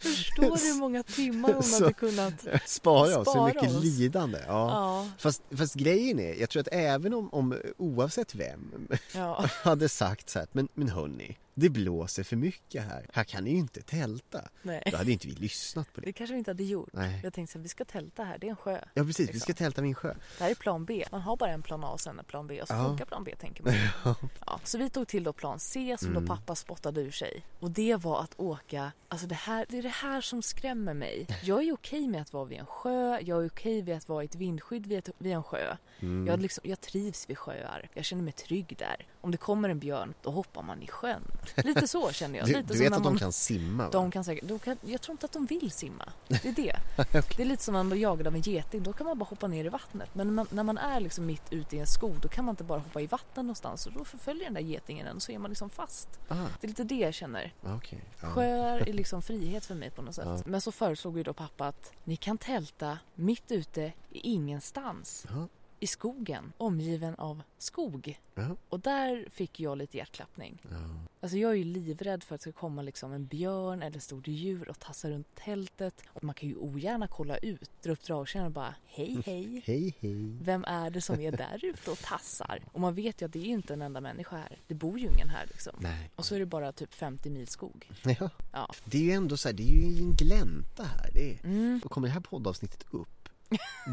Förstår 0.00 0.42
du 0.56 0.62
hur 0.72 0.74
många 0.80 1.02
timmar 1.02 1.52
hon 1.52 1.62
Så- 1.62 1.82
hade 1.82 1.92
kunnat... 1.94 2.46
Spara 2.66 3.18
oss, 3.18 3.24
så 3.24 3.30
Spara 3.30 3.46
mycket 3.46 3.70
oss. 3.76 3.84
lidande. 3.84 4.38
Ja. 4.46 4.68
Ja, 4.70 5.08
Fast, 5.18 5.42
fast 5.56 5.74
grejen 5.74 6.18
är, 6.20 6.34
jag 6.34 6.50
tror 6.50 6.60
att 6.60 6.68
även 6.72 7.14
om, 7.14 7.28
om 7.34 7.58
oavsett 7.76 8.34
vem 8.34 8.88
ja. 9.14 9.46
hade 9.62 9.88
sagt 9.88 10.30
så 10.30 10.38
här, 10.38 10.48
men, 10.52 10.68
men 10.74 10.88
hörni, 10.88 11.36
det 11.54 11.68
blåser 11.70 12.22
för 12.22 12.36
mycket 12.36 12.84
här. 12.84 13.06
Här 13.12 13.24
kan 13.24 13.44
ni 13.44 13.50
ju 13.50 13.56
inte 13.56 13.82
tälta. 13.82 14.48
Nej. 14.62 14.82
Då 14.90 14.96
hade 14.96 15.12
inte 15.12 15.26
vi 15.26 15.32
lyssnat 15.34 15.92
på 15.92 16.00
det. 16.00 16.06
Det 16.06 16.12
kanske 16.12 16.32
vi 16.34 16.38
inte 16.38 16.50
hade 16.50 16.64
gjort. 16.64 16.88
Nej. 16.92 17.20
Jag 17.22 17.32
tänkte 17.32 17.52
så 17.52 17.58
här, 17.58 17.62
vi 17.62 17.68
ska 17.68 17.84
tälta 17.84 18.24
här, 18.24 18.38
det 18.38 18.46
är 18.46 18.50
en 18.50 18.56
sjö. 18.56 18.80
Ja 18.94 19.04
precis, 19.04 19.20
vi 19.28 19.32
Liksom. 19.32 19.40
ska 19.40 19.54
tälta 19.54 19.82
vid 19.82 19.88
en 19.88 19.94
sjö. 19.94 20.14
Det 20.38 20.44
här 20.44 20.50
är 20.50 20.54
plan 20.54 20.84
B. 20.84 21.04
Man 21.12 21.20
har 21.20 21.36
bara 21.36 21.50
en 21.50 21.62
plan 21.62 21.84
A 21.84 21.88
och 21.88 22.00
sen 22.00 22.18
en 22.18 22.24
plan 22.24 22.46
B 22.46 22.62
och 22.62 22.68
så 22.68 22.74
Ja. 22.74 22.84
funkar 22.88 23.04
plan 23.04 23.24
B 23.24 23.34
tänker 23.38 23.62
man. 23.64 23.74
Ja, 24.46 24.60
så 24.64 24.78
vi 24.78 24.90
tog 24.90 25.08
till 25.08 25.24
då 25.24 25.32
plan 25.32 25.60
C 25.60 25.96
som 25.98 26.08
Mm. 26.08 26.24
då 26.26 26.34
pappa 26.34 26.54
spottade 26.54 27.00
ur 27.00 27.10
sig. 27.10 27.44
Och 27.60 27.70
det 27.70 27.96
var 27.96 28.20
att 28.22 28.40
åka, 28.40 28.92
alltså 29.08 29.26
det, 29.26 29.34
här, 29.34 29.66
det 29.68 29.78
är 29.78 29.82
det 29.82 29.88
här 29.88 30.20
som 30.20 30.42
skrämmer 30.42 30.94
mig. 30.94 31.26
Jag 31.42 31.62
är 31.64 31.72
okej 31.74 32.08
med 32.08 32.22
att 32.22 32.32
vara 32.32 32.44
vid 32.44 32.58
en 32.58 32.66
sjö, 32.66 33.18
jag 33.20 33.42
är 33.44 33.48
okej 33.48 33.82
med 33.82 33.96
att 33.96 34.08
vara 34.08 34.22
i 34.22 34.26
ett 34.26 34.34
vindskydd 34.34 34.86
vid, 34.86 34.98
ett, 34.98 35.08
vid 35.18 35.32
en 35.32 35.42
sjö. 35.42 35.76
Mm. 36.00 36.26
Jag, 36.26 36.40
liksom, 36.42 36.62
jag 36.66 36.80
trivs 36.80 37.30
vid 37.30 37.38
sjöar, 37.38 37.88
jag 37.94 38.04
känner 38.04 38.22
mig 38.22 38.32
trygg 38.32 38.74
där. 38.78 39.06
Om 39.20 39.30
det 39.30 39.36
kommer 39.36 39.68
en 39.68 39.78
björn, 39.78 40.14
då 40.22 40.30
hoppar 40.30 40.62
man 40.62 40.82
i 40.82 40.86
sjön. 40.88 41.22
Lite 41.56 41.88
så 41.88 42.12
känner 42.12 42.38
jag. 42.38 42.48
Du, 42.48 42.52
Lite 42.52 42.72
du 42.72 42.78
vet 42.78 42.92
att 42.92 43.02
de 43.02 43.12
man- 43.12 43.18
kan 43.18 43.32
simma 43.32 43.84
va? 43.84 43.90
de 43.92 44.10
kan 44.10 44.24
säkert, 44.24 44.48
de 44.48 44.58
kan, 44.58 44.76
jag 44.82 45.00
tror 45.00 45.12
inte 45.12 45.26
att 45.26 45.32
de 45.32 45.46
vill 45.46 45.70
simma. 45.70 46.12
Det 46.28 46.44
är 46.44 46.52
det. 46.52 46.76
Det 47.36 47.42
är 47.42 47.44
lite 47.46 47.62
som 47.62 47.74
man 47.74 47.88
blir 47.88 48.00
jagad 48.00 48.26
av 48.26 48.34
en 48.34 48.40
geting. 48.40 48.82
Då 48.82 48.92
kan 48.92 49.06
man 49.06 49.18
bara 49.18 49.24
hoppa 49.24 49.46
ner 49.48 49.64
i 49.64 49.68
vattnet. 49.68 50.08
Men 50.14 50.26
när 50.26 50.34
man, 50.34 50.46
när 50.50 50.62
man 50.62 50.78
är 50.78 51.00
liksom 51.00 51.26
mitt 51.26 51.42
ute 51.52 51.76
i 51.76 51.78
en 51.78 51.86
skog 51.86 52.14
då 52.22 52.28
kan 52.28 52.44
man 52.44 52.52
inte 52.52 52.64
bara 52.64 52.78
hoppa 52.78 53.00
i 53.00 53.06
vattnet 53.06 53.36
någonstans. 53.36 53.86
Och 53.86 53.92
då 53.92 54.04
förföljer 54.04 54.44
den 54.44 54.54
där 54.54 54.60
getingen 54.60 55.06
en 55.06 55.16
och 55.16 55.22
så 55.22 55.32
är 55.32 55.38
man 55.38 55.50
liksom 55.50 55.70
fast. 55.70 56.08
Ah, 56.28 56.34
Det 56.60 56.66
är 56.66 56.68
lite 56.68 56.84
det 56.84 56.94
jag 56.98 57.14
känner. 57.14 57.52
okej. 57.62 58.00
Ja. 58.20 58.28
Sjöar 58.28 58.88
är 58.88 58.92
liksom 58.92 59.22
frihet 59.22 59.64
för 59.64 59.74
mig 59.74 59.90
på 59.90 60.02
något 60.02 60.14
sätt. 60.14 60.24
Ja. 60.28 60.42
Men 60.46 60.60
så 60.60 60.72
föreslog 60.72 61.16
ju 61.16 61.22
då 61.22 61.32
pappa 61.32 61.66
att 61.66 61.92
ni 62.04 62.16
kan 62.16 62.38
tälta 62.38 62.98
mitt 63.14 63.50
ute 63.52 63.92
i 64.10 64.18
ingenstans. 64.32 65.26
Ja. 65.30 65.48
I 65.84 65.86
skogen, 65.86 66.52
omgiven 66.56 67.14
av 67.14 67.42
skog. 67.58 68.20
Ja. 68.34 68.56
Och 68.68 68.80
där 68.80 69.28
fick 69.30 69.60
jag 69.60 69.78
lite 69.78 69.96
hjärtklappning. 69.96 70.62
Ja. 70.70 70.76
Alltså 71.20 71.38
jag 71.38 71.50
är 71.50 71.54
ju 71.54 71.64
livrädd 71.64 72.24
för 72.24 72.34
att 72.34 72.40
det 72.40 72.50
ska 72.50 72.60
komma 72.60 72.82
liksom 72.82 73.12
en 73.12 73.26
björn 73.26 73.82
eller 73.82 74.00
stort 74.00 74.28
djur 74.28 74.68
och 74.68 74.78
tassa 74.78 75.10
runt 75.10 75.34
tältet. 75.34 76.02
Och 76.08 76.24
man 76.24 76.34
kan 76.34 76.48
ju 76.48 76.56
ogärna 76.56 77.08
kolla 77.08 77.36
ut, 77.36 77.70
dra 77.82 77.92
upp 77.92 78.02
dragkedjan 78.02 78.46
och 78.46 78.52
bara 78.52 78.74
hej 78.86 79.22
hej. 79.26 79.62
Hej 79.66 79.94
hej. 80.00 80.38
Vem 80.42 80.64
är 80.64 80.90
det 80.90 81.00
som 81.00 81.20
är 81.20 81.32
där 81.36 81.64
ute 81.64 81.90
och 81.90 81.98
tassar? 81.98 82.62
Och 82.72 82.80
man 82.80 82.94
vet 82.94 83.22
ju 83.22 83.26
att 83.26 83.32
det 83.32 83.38
är 83.38 83.46
inte 83.46 83.72
en 83.72 83.82
enda 83.82 84.00
människa 84.00 84.36
här. 84.36 84.58
Det 84.66 84.74
bor 84.74 84.98
ju 84.98 85.06
ingen 85.06 85.28
här 85.28 85.46
liksom. 85.46 85.72
Nej. 85.78 86.10
Och 86.16 86.24
så 86.24 86.34
är 86.34 86.38
det 86.38 86.46
bara 86.46 86.72
typ 86.72 86.94
50 86.94 87.30
mil 87.30 87.46
skog. 87.46 87.90
Ja. 88.20 88.30
Ja. 88.52 88.70
Det 88.84 88.98
är 88.98 89.02
ju 89.02 89.12
ändå 89.12 89.36
så 89.36 89.48
här, 89.48 89.54
det 89.56 89.62
är 89.62 89.90
ju 89.90 89.98
en 89.98 90.14
glänta 90.14 90.82
här. 90.82 91.10
Det 91.14 91.32
är... 91.34 91.44
Mm, 91.44 91.80
Och 91.84 91.90
kommer 91.90 92.08
det 92.08 92.14
här 92.14 92.20
poddavsnittet 92.20 92.84
upp, 92.90 93.23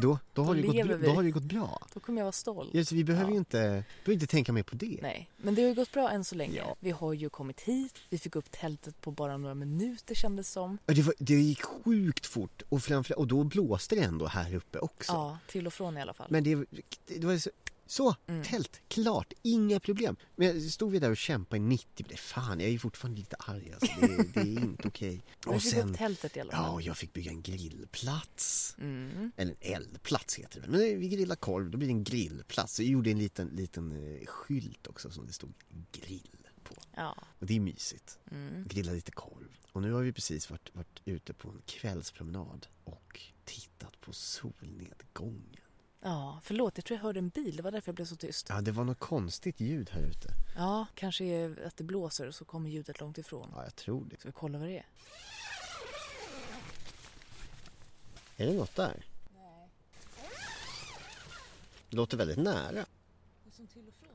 då, 0.02 0.18
då, 0.32 0.42
har, 0.44 0.54
det 0.54 0.62
gått, 0.62 0.74
lever 0.74 0.88
bra- 0.88 0.96
vi. 0.96 1.06
då 1.06 1.12
har 1.12 1.22
det 1.22 1.30
gått 1.30 1.42
bra. 1.42 1.82
då 1.94 2.00
kommer 2.00 2.18
jag 2.20 2.24
vara 2.24 2.32
stolt. 2.32 2.70
Ja, 2.72 2.84
så 2.84 2.94
vi 2.94 3.04
behöver 3.04 3.26
Ja. 3.28 3.32
ju 3.32 3.38
inte, 3.38 3.58
behöver 3.58 4.12
inte 4.12 4.26
tänka 4.26 4.52
mer 4.52 4.62
på 4.62 4.76
det. 4.76 4.98
Nej, 5.02 5.30
men 5.36 5.54
det 5.54 5.62
har 5.62 5.68
ju 5.68 5.74
gått 5.74 5.92
bra 5.92 6.10
än 6.10 6.24
så 6.24 6.34
länge. 6.34 6.56
Ja. 6.56 6.76
Vi 6.80 6.90
har 6.90 7.12
ju 7.12 7.28
kommit 7.30 7.60
hit, 7.60 7.94
vi 8.10 8.18
fick 8.18 8.36
upp 8.36 8.50
tältet 8.50 9.00
på 9.00 9.10
bara 9.10 9.36
några 9.36 9.54
minuter 9.54 10.14
kändes 10.14 10.50
som. 10.52 10.78
Och 10.86 10.94
Det, 10.94 11.02
var, 11.02 11.14
det 11.18 11.34
gick 11.34 11.62
sjukt 11.62 12.26
fort 12.26 12.62
och, 12.68 12.82
framför, 12.82 13.18
och 13.18 13.26
då 13.26 13.44
blåste 13.44 13.94
det 13.94 14.00
ändå 14.02 14.26
här 14.26 14.54
uppe 14.54 14.78
också. 14.78 15.12
Ja, 15.12 15.38
till 15.48 15.66
och 15.66 15.72
från 15.72 15.98
i 15.98 16.00
alla 16.00 16.14
fall. 16.14 16.26
Men 16.30 16.44
det, 16.44 16.64
det 17.06 17.26
var 17.26 17.38
så, 17.38 17.50
så 17.92 18.14
Mm. 18.26 18.44
tält, 18.44 18.80
klart, 18.88 19.32
inga 19.42 19.80
problem. 19.80 20.16
Men 20.36 20.70
stod 20.70 20.92
vi 20.92 20.98
där 20.98 21.10
och 21.10 21.16
kämpade 21.16 21.56
i 21.56 21.60
90 21.60 21.88
minuter, 21.96 22.16
fan 22.16 22.60
jag 22.60 22.68
är 22.68 22.72
ju 22.72 22.78
fortfarande 22.78 23.20
lite 23.20 23.36
arg 23.38 23.72
alltså. 23.72 24.00
det, 24.00 24.16
det 24.34 24.40
är 24.40 24.60
inte 24.60 24.88
okej. 24.88 25.24
vi 25.46 25.54
Och 25.54 25.62
sen, 25.62 25.90
upp 25.90 25.98
tältet 25.98 26.36
i 26.36 26.40
alla 26.40 26.52
fall. 26.52 26.64
ja 26.64 26.80
jag 26.80 26.96
fick 26.96 27.12
bygga 27.12 27.30
en 27.30 27.42
grillplats. 27.42 28.76
Mm. 28.78 29.32
Eller 29.36 29.56
en 29.60 29.72
eldplats 29.74 30.34
heter 30.38 30.60
det. 30.60 30.68
Men 30.68 30.80
vi 30.80 31.08
grillar 31.08 31.36
korv, 31.36 31.70
då 31.70 31.78
blir 31.78 31.88
det 31.88 31.94
en 31.94 32.04
grillplats. 32.04 32.74
Så 32.74 32.82
jag 32.82 32.90
gjorde 32.90 33.10
en 33.10 33.18
liten, 33.18 33.48
liten 33.48 33.92
eh, 33.92 34.26
skylt 34.26 34.86
också 34.86 35.10
som 35.10 35.26
det 35.26 35.32
stod 35.32 35.52
grill 35.92 36.46
på. 36.64 36.74
Ja. 36.96 37.16
Och 37.38 37.46
det 37.46 37.56
är 37.56 37.60
mysigt. 37.60 38.18
Mm. 38.30 38.64
Grilla 38.68 38.92
lite 38.92 39.12
korv. 39.12 39.56
Och 39.72 39.82
nu 39.82 39.92
har 39.92 40.02
vi 40.02 40.12
precis 40.12 40.50
varit, 40.50 40.74
varit 40.74 41.00
ute 41.04 41.32
på 41.34 41.48
en 41.48 41.62
kvällspromenad 41.66 42.66
och 42.84 43.20
tittat 43.44 44.00
på 44.00 44.12
solnedgången. 44.12 45.61
Ja, 46.04 46.40
förlåt. 46.42 46.78
Jag 46.78 46.84
tror 46.84 46.96
jag 46.98 47.02
hörde 47.02 47.18
en 47.18 47.28
bil. 47.28 47.56
Det 47.56 47.62
var 47.62 47.70
därför 47.70 47.88
jag 47.88 47.94
blev 47.94 48.06
så 48.06 48.16
tyst. 48.16 48.46
Ja, 48.48 48.60
det 48.60 48.72
var 48.72 48.84
något 48.84 48.98
konstigt 48.98 49.60
ljud 49.60 49.90
här 49.90 50.02
ute. 50.02 50.28
Ja, 50.56 50.86
kanske 50.94 51.56
att 51.66 51.76
det 51.76 51.84
blåser 51.84 52.28
och 52.28 52.34
så 52.34 52.44
kommer 52.44 52.70
ljudet 52.70 53.00
långt 53.00 53.18
ifrån. 53.18 53.48
Ja, 53.54 53.64
jag 53.64 53.76
tror 53.76 54.04
det. 54.04 54.16
Ska 54.16 54.28
vi 54.28 54.32
kolla 54.32 54.58
vad 54.58 54.68
det 54.68 54.78
är? 54.78 54.86
Är 58.36 58.46
det 58.46 58.52
något 58.52 58.76
där? 58.76 59.06
Nej. 59.34 59.68
Det 61.90 61.96
låter 61.96 62.16
väldigt 62.16 62.38
nära. 62.38 62.72
Det 63.44 63.50
är 63.50 63.52
som 63.56 63.66
till 63.66 63.88
och 63.88 63.94
från. 63.94 64.08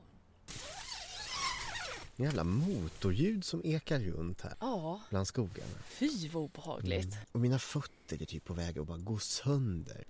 En 2.18 2.24
jävla 2.24 2.44
motorljud 2.44 3.44
som 3.44 3.60
ekar 3.64 3.98
runt 4.00 4.40
här 4.40 4.54
Ja, 4.60 5.00
bland 5.10 5.26
skogarna. 5.26 5.70
fy 5.88 6.28
vad 6.28 6.42
obehagligt. 6.42 7.16
Och 7.32 7.40
mina 7.40 7.58
fötter 7.58 8.22
är 8.22 8.26
typ 8.26 8.44
på 8.44 8.54
väg 8.54 8.78
att 8.78 8.86
bara 8.86 8.98
gå 8.98 9.18
sönder. 9.18 10.04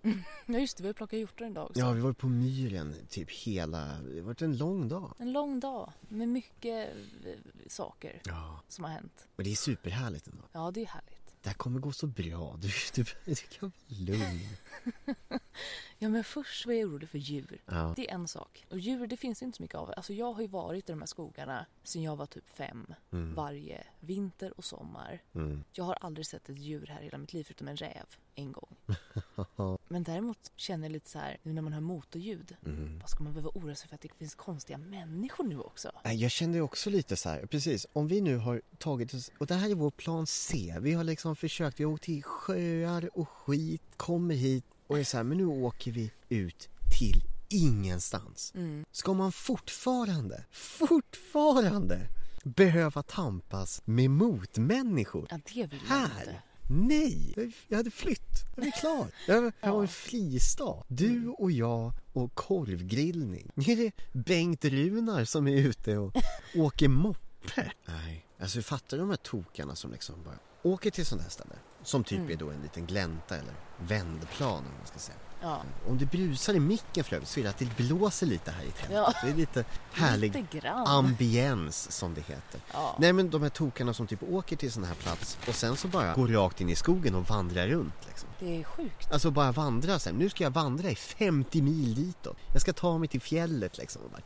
Ja, 0.47 0.59
just 0.59 0.77
det. 0.77 0.83
Vi 0.83 0.89
har 0.89 0.95
plockat 0.95 1.19
hjortar 1.19 1.47
idag 1.47 1.67
också. 1.67 1.81
Ja, 1.81 1.93
vi 1.93 2.01
var 2.01 2.13
på 2.13 2.27
myren 2.29 2.95
typ 3.09 3.31
hela... 3.31 3.79
Det 4.01 4.15
har 4.21 4.27
varit 4.27 4.43
en 4.43 4.57
lång 4.57 4.89
dag. 4.89 5.15
En 5.19 5.33
lång 5.33 5.61
dag 5.61 5.93
med 6.09 6.29
mycket 6.29 6.89
eh, 7.25 7.33
saker 7.69 8.21
Ja. 8.25 8.61
som 8.69 8.85
har 8.85 8.91
hänt. 8.91 9.27
Och 9.37 9.45
det 9.45 9.51
är 9.51 9.57
superhärligt 9.57 10.27
ändå. 10.27 10.43
Ja, 10.53 10.71
det 10.71 10.81
är 10.83 10.87
härligt. 10.87 11.18
Det 11.43 11.49
här 11.49 11.55
kommer 11.55 11.81
gå 11.81 11.93
så 11.93 12.07
bra. 12.07 12.59
Du, 12.61 12.69
du, 12.95 13.05
du 13.25 13.35
kan 13.35 13.73
vara 13.89 14.01
lugn. 14.01 14.41
Ja, 16.01 16.09
men 16.09 16.25
först 16.25 16.67
var 16.67 16.73
jag 16.73 16.89
orolig 16.89 17.09
för 17.09 17.19
djur. 17.19 17.61
Ja. 17.67 17.93
Det 17.97 18.11
är 18.11 18.15
en 18.15 18.29
sak. 18.29 18.67
Och 18.71 18.79
djur, 18.79 19.07
det 19.07 19.17
finns 19.17 19.43
inte 19.43 19.57
så 19.57 19.63
mycket 19.63 19.79
av. 19.79 19.93
Alltså 19.97 20.13
jag 20.13 20.33
har 20.33 20.43
ju 20.43 20.49
varit 20.49 20.89
i 20.89 20.93
de 20.93 21.01
här 21.01 21.07
skogarna 21.07 21.67
sedan 21.83 22.03
jag 22.03 22.17
var 22.17 22.27
typ 22.27 22.49
fem. 22.49 22.95
Mm. 23.11 23.35
Varje 23.35 23.85
vinter 24.01 24.53
och 24.57 24.65
sommar. 24.65 25.23
Mm. 25.35 25.65
Jag 25.73 25.85
har 25.85 25.95
aldrig 26.01 26.27
sett 26.27 26.49
ett 26.49 26.59
djur 26.59 26.87
här 26.87 27.01
i 27.01 27.05
hela 27.05 27.19
mitt 27.19 27.33
liv 27.33 27.45
förutom 27.45 27.69
en 27.69 27.77
räv 27.77 28.07
en 28.39 28.53
gång. 28.53 28.77
Men 29.89 30.03
däremot 30.03 30.53
känner 30.57 30.85
jag 30.85 30.93
lite 30.93 31.11
så 31.11 31.19
här, 31.19 31.37
nu 31.43 31.53
när 31.53 31.63
man 31.63 31.73
hör 31.73 31.81
motorljud. 31.81 32.57
Mm. 32.67 32.99
Vad 32.99 33.11
ska 33.11 33.25
man 33.25 33.33
behöva 33.33 33.51
oroa 33.55 33.75
sig 33.75 33.89
för 33.89 33.95
att 33.95 34.01
det 34.01 34.09
finns 34.19 34.35
konstiga 34.35 34.79
människor 34.79 35.45
nu 35.45 35.61
också? 35.61 35.93
Jag 36.05 36.31
kände 36.31 36.61
också 36.61 36.91
lite 36.91 37.17
så 37.17 37.29
här, 37.29 37.47
precis, 37.47 37.87
om 37.93 38.09
vi 38.09 38.21
nu 38.21 38.37
har 38.37 38.63
tagit 38.79 39.15
oss, 39.15 39.31
och 39.39 39.47
det 39.47 39.55
här 39.55 39.71
är 39.71 39.75
vår 39.75 39.91
plan 39.91 40.27
C, 40.27 40.77
vi 40.81 40.93
har 40.93 41.05
liksom 41.05 41.37
försökt, 41.37 41.81
vi 41.81 41.85
har 41.85 41.93
åkt 41.93 42.03
till 42.03 42.23
sjöar 42.23 43.19
och 43.19 43.29
skit, 43.29 43.83
kommer 43.97 44.35
hit 44.35 44.65
och 44.87 44.99
är 44.99 45.05
så 45.05 45.17
här, 45.17 45.25
men 45.25 45.39
nu 45.39 45.47
åker 45.47 45.93
vi 45.93 46.13
ut 46.29 46.69
till 46.99 47.23
ingenstans. 47.49 48.53
Mm. 48.55 48.85
Ska 48.93 49.15
man 49.15 49.33
fortfarande, 49.33 50.45
fortfarande 50.51 52.09
behöva 52.45 53.03
tampas 53.03 53.83
med 53.85 54.11
motmänniskor? 54.11 55.27
Ja, 55.31 55.39
det 55.55 55.67
vill 55.67 55.81
jag 55.89 55.97
Här? 55.97 56.21
inte. 56.21 56.43
Nej! 56.71 57.35
Jag 57.69 57.77
hade 57.77 57.91
flytt. 57.91 58.45
Jag 58.57 58.67
är 58.67 58.71
klar. 58.71 59.07
Jag 59.27 59.43
var, 59.43 59.53
var 59.73 59.83
en 59.83 59.89
fristad. 59.89 60.85
Du 60.89 61.29
och 61.29 61.51
jag 61.53 61.93
och 62.13 62.35
korvgrillning. 62.35 63.51
Är 63.57 63.77
det 63.77 63.93
Bengt 64.13 64.65
Runar 64.65 65.25
som 65.25 65.49
är 65.49 65.57
ute 65.57 65.97
och 65.99 66.17
åker 66.57 66.89
moppe. 66.89 67.73
Nej, 67.87 68.27
alltså 68.41 68.63
fattar 68.63 68.97
du 68.97 69.01
de 69.01 69.11
här 69.11 69.17
tokarna 69.17 69.75
som 69.77 69.93
liksom 69.93 70.15
bara 70.25 70.39
åker 70.63 70.91
till 70.91 71.07
sådana 71.07 71.23
här 71.23 71.31
ställe? 71.31 71.55
Som 71.83 72.05
typ 72.05 72.19
Mm. 72.19 72.31
är 72.31 72.37
då 72.37 72.51
en 72.51 72.63
liten 72.63 72.87
glänta 72.87 73.37
eller 73.37 73.55
vändplan 73.81 74.59
om 74.59 74.73
man 74.79 74.87
ska 74.87 74.99
säga. 74.99 75.19
Ja. 75.43 75.63
Om 75.89 75.99
det 75.99 76.07
brusar 76.07 76.55
i 76.55 76.61
micken 76.61 77.05
för 77.05 77.17
övrigt 77.17 77.29
så 77.29 77.41
är 77.41 77.45
det 77.45 77.51
att 77.51 77.59
det 77.59 77.77
blåser 77.77 78.27
lite 78.27 78.51
här 78.51 78.63
i 78.63 78.71
tältet. 78.71 78.97
Ja. 78.97 79.13
Det 79.23 79.31
är 79.31 79.35
lite 79.35 79.65
härlig 79.93 80.47
ambiens 80.87 81.93
som 81.93 82.15
det 82.15 82.21
heter. 82.21 82.61
Ja. 82.73 82.97
Nej 82.99 83.13
men 83.13 83.31
de 83.31 83.43
här 83.43 83.49
tokarna 83.49 83.95
som 83.95 84.07
typ 84.07 84.23
åker 84.23 84.57
till 84.57 84.73
sån 84.73 84.85
här 84.85 84.95
plats 84.95 85.39
och 85.49 85.55
sen 85.55 85.77
så 85.77 85.89
bara 85.89 86.15
går 86.15 86.29
rakt 86.29 86.61
in 86.61 86.69
i 86.69 86.75
skogen 86.75 87.15
och 87.15 87.29
vandrar 87.29 87.67
runt. 87.67 88.07
Liksom. 88.07 88.29
Det 88.39 88.61
är 88.61 88.65
sjukt. 88.65 89.13
Alltså 89.13 89.31
bara 89.31 89.53
vandra 89.53 89.99
sen. 89.99 90.15
Nu 90.15 90.29
ska 90.29 90.45
jag 90.45 90.51
vandra 90.51 90.91
i 90.91 90.95
50 90.95 91.63
mil 91.63 91.95
ditåt. 91.95 92.37
Jag 92.53 92.61
ska 92.61 92.73
ta 92.73 92.99
mig 92.99 93.09
till 93.09 93.21
fjället 93.21 93.79
liksom. 93.79 94.03
Och 94.03 94.11
bara, 94.11 94.23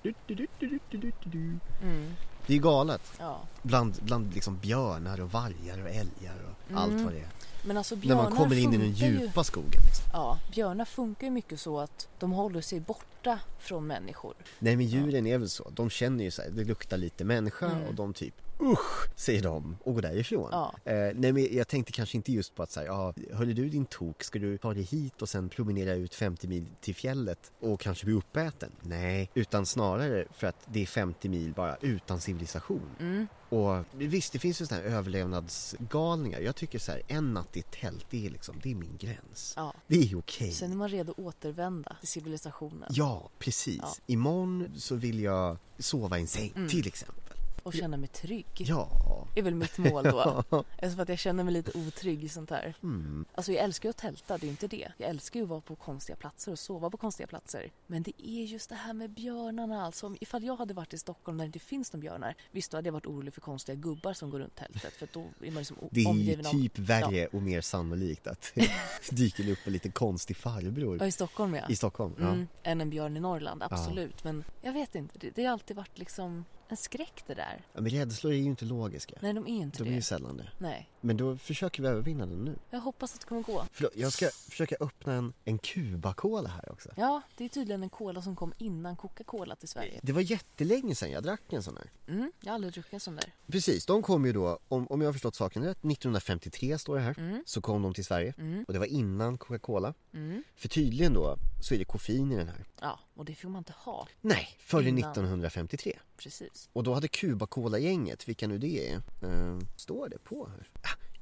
mm. 1.83 2.15
Det 2.47 2.55
är 2.55 2.59
galet. 2.59 3.03
Ja. 3.19 3.41
Bland, 3.63 3.95
bland 4.03 4.35
liksom 4.35 4.59
björnar 4.59 5.21
och 5.21 5.31
vargar 5.33 5.83
och 5.83 5.89
älgar 5.91 6.37
och 6.71 6.77
allt 6.81 6.93
Mm. 6.93 7.05
vad 7.05 7.13
det 7.13 7.19
är. 7.21 7.29
Men 7.65 7.77
alltså 7.77 7.95
När 8.03 8.15
man 8.17 8.33
kommer 8.33 8.57
in 8.59 8.73
i 8.75 8.77
den 8.77 8.87
funkar 8.87 9.07
ju- 9.07 9.21
djupa 9.21 9.45
skogen 9.45 9.81
liksom. 9.87 10.05
Ja, 10.13 10.39
björnar 10.53 10.85
funkar 10.85 11.27
ju 11.27 11.31
mycket 11.31 11.61
så 11.61 11.81
att 11.81 12.09
de 12.19 12.31
håller 12.33 12.61
sig 12.61 12.81
borta 12.81 13.39
från 13.59 13.87
människor. 13.87 14.35
Nej 14.59 14.77
men 14.77 14.87
djuren 14.87 15.27
är 15.27 15.39
väl 15.39 15.49
så. 15.51 15.71
De 15.71 15.91
känner 15.91 16.25
ju 16.25 16.31
så 16.31 16.43
här, 16.43 16.51
det 16.51 16.65
luktar 16.65 16.97
lite 16.97 17.25
människa 17.25 17.67
Mm. 17.67 17.83
och 17.83 17.95
de 17.95 18.15
typ 18.15 18.35
usch 18.63 19.09
säger 19.17 19.43
de 19.43 19.77
och 19.85 19.95
går 19.95 20.03
därifrån. 20.03 20.49
Ja. 20.53 20.75
Eh, 20.85 20.95
nej 21.15 21.33
men 21.33 21.49
jag 21.57 21.69
tänkte 21.69 21.93
kanske 21.93 22.17
inte 22.17 22.33
just 22.33 22.55
på 22.55 22.63
att 22.63 22.71
säga, 22.71 22.87
ja 22.87 23.15
hörde 23.33 23.53
du 23.53 23.69
din 23.69 23.87
tok, 23.87 24.23
ska 24.25 24.39
du 24.39 24.59
ta 24.59 24.75
dig 24.75 24.83
hit 24.83 25.23
och 25.23 25.29
sen 25.29 25.49
promenera 25.49 25.95
ut 25.95 26.15
50 26.15 26.49
mil 26.49 26.67
till 26.81 26.95
fjället 26.95 27.53
och 27.61 27.81
kanske 27.81 28.05
bli 28.05 28.15
uppäten? 28.15 28.71
Nej, 28.81 29.31
utan 29.35 29.67
snarare 29.67 30.25
för 30.35 30.47
att 30.47 30.67
det 30.73 30.83
är 30.83 30.87
50 30.87 31.29
mil 31.29 31.53
bara 31.53 31.77
utan 31.81 32.21
civilisation. 32.21 32.91
Mm. 33.01 33.27
Och 33.49 33.85
visst, 33.93 34.33
det 34.33 34.39
finns 34.39 34.61
ju 34.61 34.67
sådana 34.67 34.89
här 34.89 34.97
överlevnadsgalningar. 34.97 36.41
Jag 36.41 36.57
tycker 36.57 36.79
så 36.79 36.93
här, 36.93 37.03
en 37.09 37.35
natt 37.35 37.57
i 37.57 37.63
tält, 37.63 38.07
det 38.11 38.27
är 38.27 38.31
liksom, 38.31 38.61
det 38.63 38.71
är 38.71 38.75
min 38.75 38.97
gräns. 38.97 39.53
Ja. 39.57 39.75
Det 39.87 39.97
är 40.13 40.19
okej. 40.19 40.53
Sen 40.53 40.73
är 40.73 40.77
man 40.77 40.89
redo 40.89 41.13
att 41.13 41.19
återvända 41.19 41.97
till 42.01 42.09
civilisationen 42.09 42.89
Ja, 42.93 43.31
precis. 43.39 43.79
Ja. 43.83 43.95
Imorgon 44.07 44.69
så 44.77 44.95
vill 44.95 45.21
jag 45.21 45.57
sova 45.79 46.19
i 46.19 46.21
en 46.21 46.27
säng, 46.27 46.53
Mm. 46.57 46.69
till 46.69 46.87
exempel. 46.87 47.22
Och 47.63 47.75
känna 47.75 47.97
mig 47.97 48.09
trygg. 48.09 48.47
Ja. 48.57 48.89
är 49.35 49.43
väl 49.43 49.55
mitt 49.55 49.79
mål 49.79 50.05
då. 50.05 50.45
För 50.81 51.03
att 51.03 51.09
jag 51.09 51.19
känner 51.19 51.45
mig 51.45 51.53
lite 51.55 51.79
otrygg 51.79 52.25
i 52.25 52.29
sånt 52.29 52.51
här. 52.51 52.75
Mm. 52.83 53.25
Alltså 53.35 53.53
jag 53.53 53.65
älskar 53.65 53.89
ju 53.89 53.91
att 53.91 53.97
tälta, 53.97 54.39
det 54.39 54.47
är 54.47 54.51
inte 54.51 54.67
det. 54.69 54.93
Jag 54.97 55.09
älskar 55.11 55.41
ju 55.41 55.45
att 55.45 55.51
vara 55.51 55.61
på 55.61 55.77
konstiga 55.77 56.17
platser 56.17 56.53
och 56.53 56.59
sova 56.59 56.91
på 56.91 56.97
konstiga 56.97 57.27
platser. 57.27 57.71
Men 57.87 58.03
det 58.03 58.13
är 58.27 58.45
just 58.45 58.69
det 58.69 58.75
här 58.75 58.93
med 58.93 59.11
björnarna 59.11 59.85
alltså. 59.87 60.07
Om- 60.07 60.17
Ifall 60.21 60.45
jag 60.45 60.57
hade 60.57 60.75
varit 60.75 60.95
i 60.95 60.99
Stockholm 60.99 61.39
där 61.39 61.45
det 61.45 61.47
inte 61.47 61.59
finns 61.59 61.93
några 61.93 62.01
björnar. 62.01 62.35
Visst 62.51 62.71
då 62.71 62.77
hade 62.77 62.89
jag 62.89 62.93
varit 62.93 63.07
orolig 63.07 63.35
för 63.35 63.41
konstiga 63.41 63.77
gubbar 63.77 64.13
som 64.13 64.31
går 64.31 64.39
runt 64.39 64.57
tältet. 64.57 64.93
För 64.93 65.09
då 65.13 65.21
är 65.21 65.51
man 65.51 65.55
liksom 65.55 65.77
Det 65.91 66.01
är 66.01 66.05
ju 66.05 66.11
omgiven 66.11 66.47
av... 66.47 66.51
typ 66.51 66.79
värre 66.79 67.27
och 67.27 67.43
mer 67.43 67.61
sannolikt 67.61 68.27
att 68.27 68.53
det 68.55 68.71
dyker 69.11 69.51
upp 69.51 69.59
en 69.65 69.73
liten 69.73 69.93
konstig 69.93 70.37
farbror 70.37 70.97
Ja, 71.01 71.07
i 71.07 71.13
Stockholm 71.13 71.55
ja. 71.55 71.63
i 71.69 71.77
Stockholm. 71.77 72.15
Ja. 72.19 72.27
Mm, 72.29 72.49
än 72.63 72.81
en 72.81 72.91
björn 72.91 73.17
i 73.17 73.21
Norrland, 73.21 73.63
absolut. 73.63 74.25
Men 74.25 74.45
jag 74.63 74.73
vet 74.73 74.95
inte, 74.95 75.19
det, 75.19 75.31
det 75.31 75.45
har 75.45 75.53
alltid 75.53 75.77
varit 75.77 75.99
liksom 75.99 76.45
en 76.73 76.77
skräck 76.77 77.23
det 77.27 77.35
där. 77.35 77.65
Ja, 77.73 77.81
Men 77.81 77.91
rädslor 77.91 78.33
är 78.33 78.37
ju 78.37 78.43
inte 78.45 78.65
logiska. 78.65 79.15
Nej, 79.21 79.33
de 79.33 79.47
är 79.47 79.51
inte 79.51 79.79
De 79.79 79.83
är 79.83 79.89
det. 79.91 79.95
ju 79.95 80.03
sällan 80.03 80.37
det. 80.37 80.49
Nej, 80.59 80.89
Men 81.05 81.17
då 81.17 81.37
försöker 81.37 81.83
vi 81.83 81.89
övervinna 81.89 82.27
den 82.27 82.45
nu. 82.45 82.57
jag 82.71 82.81
hoppas 82.81 83.15
att 83.15 83.21
det 83.21 83.27
kommer 83.27 83.43
gå. 83.43 83.67
Förlåt, 83.73 83.93
jag 83.97 84.13
ska 84.13 84.29
försöka 84.51 84.77
öppna 84.81 85.13
en, 85.13 85.33
en 85.45 85.59
Cuba-Cola 85.59 86.49
här 86.49 86.73
också. 86.73 86.89
Ja, 86.97 87.23
det 87.37 87.45
är 87.45 87.49
tydligen 87.49 87.83
en 87.83 87.89
cola 87.91 88.23
som 88.23 88.37
kom 88.37 88.53
innan 88.59 88.97
Coca-Cola 88.97 89.57
till 89.57 89.69
Sverige. 89.69 90.01
Det 90.03 90.13
var 90.13 90.21
jättelänge 90.21 90.95
sedan 90.95 91.11
jag 91.11 91.23
drack 91.23 91.53
en 91.53 91.63
sån 91.63 91.77
här. 91.77 91.91
Mm, 92.09 92.33
jag 92.41 92.51
har 92.51 92.55
aldrig 92.55 92.73
druckit 92.73 92.93
en 92.93 93.01
sån 93.01 93.17
där. 93.17 93.35
Precis, 93.47 93.87
de 93.87 94.03
kom 94.03 94.27
ju 94.27 94.33
då, 94.33 94.59
om, 94.69 94.87
om 94.87 95.01
jag 95.01 95.09
har 95.09 95.13
förstått 95.13 95.35
saken 95.35 95.65
rätt, 95.65 95.79
1953 95.79 96.79
står 96.79 96.97
det 96.97 97.03
här. 97.03 97.19
Mm. 97.19 97.43
Så 97.47 97.61
kom 97.61 97.83
de 97.83 97.95
till 97.95 98.05
Sverige. 98.05 98.35
Mm. 98.39 98.65
Och 98.67 98.73
det 98.73 98.79
var 98.79 98.87
innan 98.87 99.39
Coca-Cola. 99.39 99.95
Mm. 100.15 100.45
För 100.57 100.69
tydligen 100.69 101.15
då 101.15 101.37
så 101.63 101.75
är 101.75 101.79
det 101.79 101.85
koffein 101.85 102.33
i 102.33 102.37
den 102.37 102.49
här. 102.49 102.65
Ja, 102.81 103.01
och 103.15 103.25
det 103.25 103.35
får 103.35 103.49
man 103.49 103.59
inte 103.61 103.75
ha. 103.77 104.09
Nej, 104.21 104.49
före 104.59 104.89
Innan. 104.89 105.11
1953. 105.11 105.99
Precis. 106.17 106.69
Och 106.73 106.83
då 106.83 106.95
hade 106.95 107.09
Cuba 107.09 107.47
Cola-gänget, 107.47 108.29
vilka 108.29 108.47
nu 108.47 108.59
det 108.59 108.91
är, 108.91 108.95
eh, 109.23 109.59
står 109.77 110.09
det 110.09 110.19
på 110.19 110.49
här? 110.49 110.69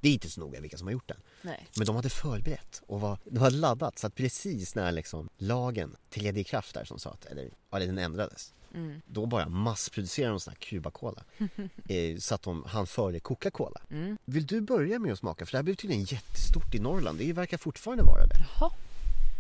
Det 0.01 0.09
är 0.09 0.13
inte 0.13 0.31
så 0.31 0.41
noga 0.41 0.61
vilka 0.61 0.79
som 0.79 0.87
har 0.87 0.93
gjort 0.93 1.09
den. 1.09 1.21
Nej. 1.43 1.67
Men 1.77 1.87
de 1.87 1.97
hade 1.97 2.11
förberett 2.11 2.83
och 2.87 3.01
var, 3.01 3.19
de 3.25 3.39
hade 3.39 3.57
laddat 3.57 3.99
så 3.99 4.07
att 4.07 4.15
precis 4.15 4.75
när 4.75 4.93
liksom 4.93 5.29
lagen 5.39 5.97
trädde 6.11 6.41
i 6.41 6.45
kraft 6.45 6.75
där 6.75 6.85
som 6.85 6.99
sa 6.99 7.11
att, 7.11 7.25
eller 7.25 7.51
ja, 7.71 7.79
den 7.79 7.99
ändrades. 7.99 8.55
Mm. 8.75 9.01
Då 9.07 9.27
bara 9.27 9.49
massproducerade 9.49 10.33
de 10.33 10.41
sån 10.41 10.51
här 10.51 10.59
Cuba 10.61 10.91
Cola. 10.91 11.25
eh, 11.89 12.19
så 12.19 12.35
att 12.35 12.43
de 12.43 12.65
hann 12.65 12.87
före 12.87 13.21
Coca-Cola. 13.21 13.81
Mm. 13.91 14.19
Vill 14.25 14.47
du 14.47 14.61
börja 14.61 14.99
med 14.99 15.13
att 15.13 15.19
smaka? 15.19 15.47
För 15.47 15.53
det 15.53 15.59
här 15.59 15.63
blev 15.63 15.75
tydligen 15.75 16.05
jättestort 16.05 16.75
i 16.75 16.79
Norrland. 16.79 17.19
Det 17.19 17.33
verkar 17.33 17.59
fortfarande 17.59 18.05
vara 18.05 18.27
det. 18.27 18.35
Jaha. 18.61 18.71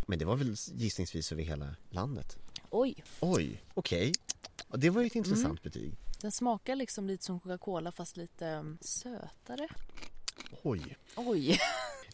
Men 0.06 0.18
det 0.18 0.24
var 0.24 0.36
väl 0.36 0.56
gissningsvis 0.74 1.32
över 1.32 1.42
hela 1.42 1.74
landet. 1.90 2.38
Oj, 2.70 3.04
Oj, 3.20 3.62
okej. 3.74 4.12
Ja, 4.70 4.76
Det 4.76 4.90
var 4.90 5.00
ju 5.00 5.06
ett 5.06 5.14
intressant 5.14 5.46
Mm. 5.46 5.58
betyg. 5.62 5.92
den 6.20 6.32
smakar 6.32 6.76
liksom 6.76 7.06
lite 7.06 7.24
som 7.24 7.40
Coca-Cola 7.40 7.92
fast 7.92 8.16
lite 8.16 8.46
um, 8.46 8.78
sötare. 8.80 9.68
Oj. 10.62 10.96
Oj. 11.16 11.58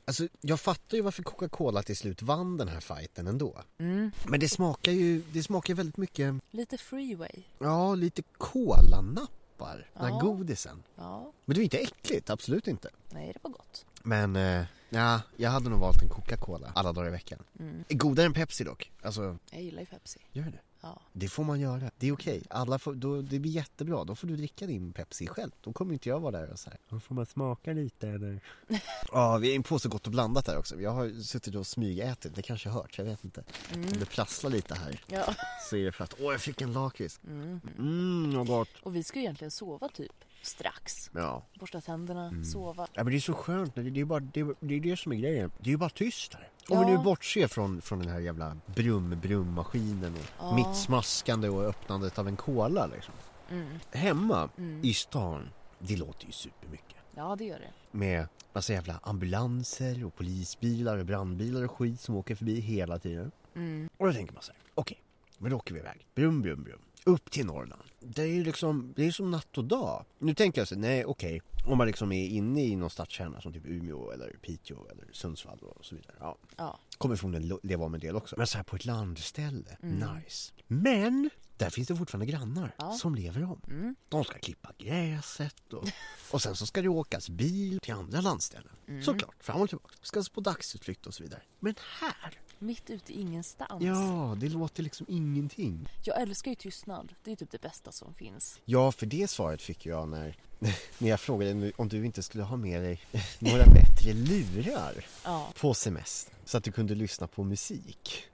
Alltså 0.08 0.28
jag 0.40 0.60
fattar 0.60 0.96
ju 0.96 1.02
varför 1.02 1.22
Coca-Cola 1.22 1.82
till 1.82 1.96
slut 1.96 2.22
vann 2.22 2.56
den 2.56 2.68
här 2.68 2.80
fighten 2.80 3.26
ändå. 3.26 3.62
Mm. 3.78 4.10
Men 4.28 4.40
det 4.40 4.48
smakar 4.48 4.92
ju, 4.92 5.22
det 5.32 5.42
smakar 5.42 5.74
väldigt 5.74 5.96
mycket, 5.96 6.34
Lite 6.50 6.78
freeway. 6.78 7.42
ja 7.58 7.94
lite 7.94 8.22
kolanappar. 8.38 9.88
Den 9.94 10.02
här 10.04 10.08
Ja. 10.10 10.18
godisen. 10.18 10.82
Ja, 10.96 11.32
Men 11.44 11.54
det 11.54 11.60
är 11.60 11.64
inte 11.64 11.78
äckligt, 11.78 12.30
absolut 12.30 12.68
inte. 12.68 12.90
nej 13.10 13.32
det 13.32 13.38
var 13.42 13.50
gott. 13.50 13.86
Men 14.02 14.36
eh, 14.36 14.64
ja, 14.90 15.20
jag 15.36 15.50
hade 15.50 15.68
nog 15.70 15.80
valt 15.80 16.02
en 16.02 16.08
Coca-Cola 16.08 16.72
alla 16.74 16.92
dagar 16.92 17.08
i 17.08 17.10
veckan. 17.12 17.38
Mm. 17.58 17.84
Godare 17.88 18.26
än 18.26 18.32
Pepsi 18.34 18.64
dock. 18.64 18.92
Alltså, 19.02 19.38
Jag 19.50 19.62
gillar 19.62 19.80
ju 19.80 19.86
Pepsi. 19.86 20.18
gör 20.32 20.44
det? 20.44 20.60
Ja. 20.86 21.00
Det 21.12 21.28
får 21.28 21.44
man 21.44 21.60
göra. 21.60 21.90
Det 21.98 22.08
är 22.08 22.12
okej. 22.12 22.42
Alla 22.50 22.78
får, 22.78 22.94
då, 22.94 23.22
det 23.22 23.38
blir 23.38 23.52
jättebra. 23.52 24.04
Då 24.04 24.14
får 24.14 24.28
du 24.28 24.36
dricka 24.36 24.66
din 24.66 24.92
Pepsi 24.92 25.26
själv. 25.26 25.50
Då 25.60 25.72
kommer 25.72 25.92
inte 25.92 26.08
jag 26.08 26.20
vara 26.20 26.40
där 26.40 26.52
och 26.52 26.58
så 26.58 26.70
här. 26.70 26.78
Då 26.88 27.00
får 27.00 27.14
man 27.14 27.26
smaka 27.26 27.72
lite 27.72 28.08
eller? 28.08 28.40
Ja, 29.12 29.36
vi 29.36 29.50
är 29.50 29.54
in 29.54 29.62
på 29.62 29.78
så 29.78 29.88
gott 29.88 30.06
och 30.06 30.12
blandat 30.12 30.46
här 30.46 30.58
också. 30.58 30.80
Jag 30.80 30.90
har 30.90 31.22
suttit 31.22 31.54
och 31.54 31.66
smygätit. 31.66 32.34
Det 32.34 32.42
kanske 32.42 32.68
hörts, 32.68 32.98
jag 32.98 33.04
vet 33.04 33.24
inte. 33.24 33.44
Om 33.74 33.82
det 33.82 34.06
prasslar 34.06 34.50
lite 34.50 34.74
här 34.74 35.00
ja. 35.06 35.34
så 35.70 35.76
är 35.76 35.84
det 35.84 35.92
för 35.92 36.04
att, 36.04 36.14
åh 36.20 36.32
jag 36.32 36.40
fick 36.40 36.60
en 36.60 36.72
lakrits. 36.72 37.20
Mm. 37.26 37.60
Mm, 37.78 38.36
vad 38.36 38.46
gott. 38.46 38.68
Och 38.82 38.96
vi 38.96 39.02
ska 39.02 39.18
ju 39.18 39.24
egentligen 39.24 39.50
sova 39.50 39.88
typ 39.88 40.24
strax. 40.46 41.10
Ja. 41.14 41.42
Borsta 41.60 41.80
tänderna, 41.80 42.26
Mm. 42.28 42.44
sova. 42.44 42.86
Ja 42.92 43.04
men 43.04 43.10
det 43.10 43.16
är 43.18 43.20
så 43.20 43.34
skönt, 43.34 43.74
det 43.74 44.00
är 44.00 44.04
bara 44.04 44.20
det, 44.20 44.40
är, 44.40 44.54
det, 44.60 44.74
är 44.74 44.80
det 44.80 44.96
som 44.96 45.12
är 45.12 45.16
grejen. 45.16 45.50
Det 45.58 45.68
är 45.68 45.72
ju 45.72 45.76
bara 45.76 45.90
tyst 45.90 46.34
här. 46.34 46.48
Om 46.68 46.76
Ja. 46.80 46.86
vi 46.86 46.92
nu 46.92 46.98
bortser 46.98 47.46
från, 47.48 47.80
från 47.82 47.98
den 47.98 48.08
här 48.08 48.20
jävla 48.20 48.56
brum-brum-maskinen 48.66 50.14
och 50.14 50.20
Ja. 50.38 50.54
mitt 50.56 50.76
smaskande 50.76 51.48
och 51.48 51.62
öppnandet 51.64 52.18
av 52.18 52.28
en 52.28 52.36
cola 52.36 52.86
liksom. 52.86 53.14
Mm. 53.50 53.78
Hemma 53.92 54.48
Mm. 54.58 54.80
i 54.84 54.94
stan, 54.94 55.48
det 55.78 55.96
låter 55.96 56.26
ju 56.26 56.32
supermycket. 56.32 56.96
Ja, 57.14 57.36
det 57.36 57.44
gör 57.44 57.58
det. 57.58 57.98
Med 57.98 58.28
massa 58.52 58.72
jävla 58.72 59.00
ambulanser 59.02 60.04
och 60.04 60.14
polisbilar 60.16 60.98
och 60.98 61.06
brandbilar 61.06 61.64
och 61.64 61.70
skit 61.70 62.00
som 62.00 62.14
åker 62.16 62.34
förbi 62.34 62.60
hela 62.60 62.98
tiden. 62.98 63.30
Mm. 63.54 63.88
Och 63.96 64.06
då 64.06 64.12
tänker 64.12 64.34
man 64.34 64.42
så 64.42 64.52
här, 64.52 64.60
okej, 64.74 64.98
men 65.38 65.50
då 65.50 65.56
åker 65.56 65.74
vi 65.74 65.80
iväg. 65.80 66.06
Brum, 66.14 66.42
brum, 66.42 66.62
brum. 66.64 66.80
Upp 67.06 67.30
till 67.30 67.46
Norrland. 67.46 67.82
Det 68.00 68.22
är 68.22 68.26
ju 68.26 68.44
liksom, 68.44 68.92
det 68.96 69.06
är 69.06 69.10
som 69.12 69.30
natt 69.30 69.58
och 69.58 69.64
dag. 69.64 70.04
Nu 70.18 70.34
tänker 70.34 70.60
jag 70.60 70.68
så 70.68 70.76
nej 70.76 71.04
okej, 71.04 71.40
om 71.66 71.78
man 71.78 71.86
liksom 71.86 72.12
är 72.12 72.26
inne 72.28 72.64
i 72.64 72.76
någon 72.76 72.90
stadskärna 72.90 73.40
som 73.40 73.52
typ 73.52 73.66
Umeå 73.66 74.10
eller 74.10 74.30
Piteå 74.42 74.86
eller 74.90 75.04
Sundsvall 75.12 75.58
och 75.58 75.84
så 75.84 75.94
vidare. 75.94 76.16
Ja, 76.20 76.36
Ja. 76.56 76.78
kommer 76.98 77.16
förmodligen 77.16 77.58
leva 77.62 77.84
om 77.84 77.94
en 77.94 78.00
del 78.00 78.16
också. 78.16 78.34
Men 78.38 78.46
så 78.46 78.56
här 78.56 78.64
på 78.64 78.76
ett 78.76 78.84
landställe, 78.84 79.76
Mm. 79.82 80.14
nice. 80.16 80.52
Men, 80.66 81.30
där 81.56 81.70
finns 81.70 81.88
det 81.88 81.96
fortfarande 81.96 82.26
grannar 82.26 82.74
Ja. 82.78 82.92
som 82.92 83.14
lever 83.14 83.44
om. 83.44 83.60
Mm. 83.70 83.96
De 84.08 84.24
ska 84.24 84.38
klippa 84.38 84.72
gräset 84.78 85.72
och, 85.72 85.88
och 86.30 86.42
sen 86.42 86.56
så 86.56 86.66
ska 86.66 86.82
det 86.82 86.88
åkas 86.88 87.28
bil 87.30 87.78
till 87.82 87.94
andra 87.94 88.20
landställen. 88.20 88.72
Mm. 88.88 89.02
Såklart, 89.02 89.34
fram 89.42 89.60
och 89.60 89.68
tillbaka. 89.68 89.94
Ska 90.02 90.22
på 90.34 90.40
dagsutflykt 90.40 91.06
och 91.06 91.14
så 91.14 91.22
vidare. 91.22 91.42
Men 91.60 91.74
här, 92.00 92.40
Mitt 92.58 92.90
ute 92.90 93.12
i 93.12 93.20
ingenstans. 93.20 93.82
ja, 93.84 94.36
det 94.40 94.48
låter 94.48 94.82
liksom 94.82 95.06
ingenting. 95.08 95.88
Jag 96.02 96.20
älskar 96.22 96.50
ju 96.50 96.54
tystnad. 96.54 97.14
Det 97.24 97.32
är 97.32 97.36
typ 97.36 97.50
det 97.50 97.60
bästa 97.60 97.92
som 97.92 98.14
finns. 98.14 98.60
Ja, 98.64 98.92
för 98.92 99.06
det 99.06 99.28
svaret 99.30 99.62
fick 99.62 99.86
jag 99.86 100.08
när, 100.08 100.36
när 100.98 101.08
jag 101.08 101.20
frågade 101.20 101.72
om 101.76 101.88
du 101.88 102.06
inte 102.06 102.22
skulle 102.22 102.44
ha 102.44 102.56
med 102.56 102.82
dig 102.82 103.00
några 103.38 103.64
bättre 103.66 104.12
lurar 104.12 105.06
Ja. 105.24 105.52
på 105.60 105.74
semester 105.74 106.34
så 106.44 106.58
att 106.58 106.64
du 106.64 106.72
kunde 106.72 106.94
lyssna 106.94 107.26
på 107.26 107.44
musik. 107.44 108.24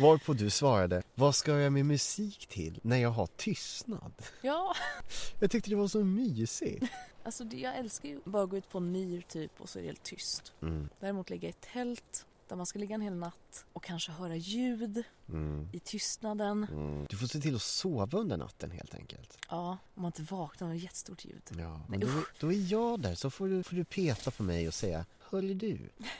Varpå 0.00 0.32
du 0.32 0.50
svarade, 0.50 1.02
vad 1.14 1.34
ska 1.34 1.52
jag 1.58 1.72
med 1.72 1.86
musik 1.86 2.46
till 2.46 2.80
när 2.82 2.96
jag 2.96 3.10
har 3.10 3.26
tystnad? 3.26 4.12
Ja. 4.42 4.74
Jag 5.40 5.50
tyckte 5.50 5.70
det 5.70 5.76
var 5.76 5.88
så 5.88 6.04
mysigt. 6.04 6.84
Alltså 7.22 7.44
jag 7.44 7.76
älskar 7.76 8.08
ju 8.08 8.20
bara 8.24 8.46
gå 8.46 8.56
ut 8.56 8.68
på 8.70 8.78
en 8.78 8.92
myr 8.92 9.24
typ 9.28 9.60
och 9.60 9.68
så 9.68 9.78
är 9.78 9.82
det 9.82 9.88
helt 9.88 10.02
tyst. 10.02 10.52
Mm, 10.62 10.88
Däremot 11.00 11.30
ligga 11.30 11.48
i 11.48 11.50
ett 11.50 11.60
tält 11.72 12.26
där 12.52 12.56
man 12.56 12.66
ska 12.66 12.78
ligga 12.78 12.94
en 12.94 13.00
hel 13.00 13.14
natt 13.14 13.66
och 13.72 13.84
kanske 13.84 14.12
höra 14.12 14.36
ljud 14.36 15.02
mm, 15.28 15.68
i 15.72 15.78
tystnaden. 15.78 16.66
mm. 16.70 17.06
Du 17.10 17.16
får 17.16 17.26
se 17.26 17.40
till 17.40 17.54
att 17.54 17.62
sova 17.62 18.18
under 18.18 18.36
natten 18.36 18.70
helt 18.70 18.94
enkelt. 18.94 19.38
Ja, 19.50 19.78
om 19.94 20.02
man 20.02 20.08
inte 20.08 20.34
vaknar 20.34 20.68
av 20.68 20.74
ett 20.74 20.82
jättestort 20.82 21.24
ljud. 21.24 21.42
Ja, 21.48 21.76
Nej, 21.76 21.80
men 21.88 22.00
då, 22.00 22.08
då 22.40 22.52
är 22.52 22.72
jag 22.72 23.00
där 23.00 23.14
så 23.14 23.30
får 23.30 23.48
du, 23.48 23.62
får 23.62 23.76
du 23.76 23.84
peta 23.84 24.30
på 24.30 24.42
mig 24.42 24.68
och 24.68 24.74
säga, 24.74 25.04
hörru 25.20 25.54
du, 25.54 25.78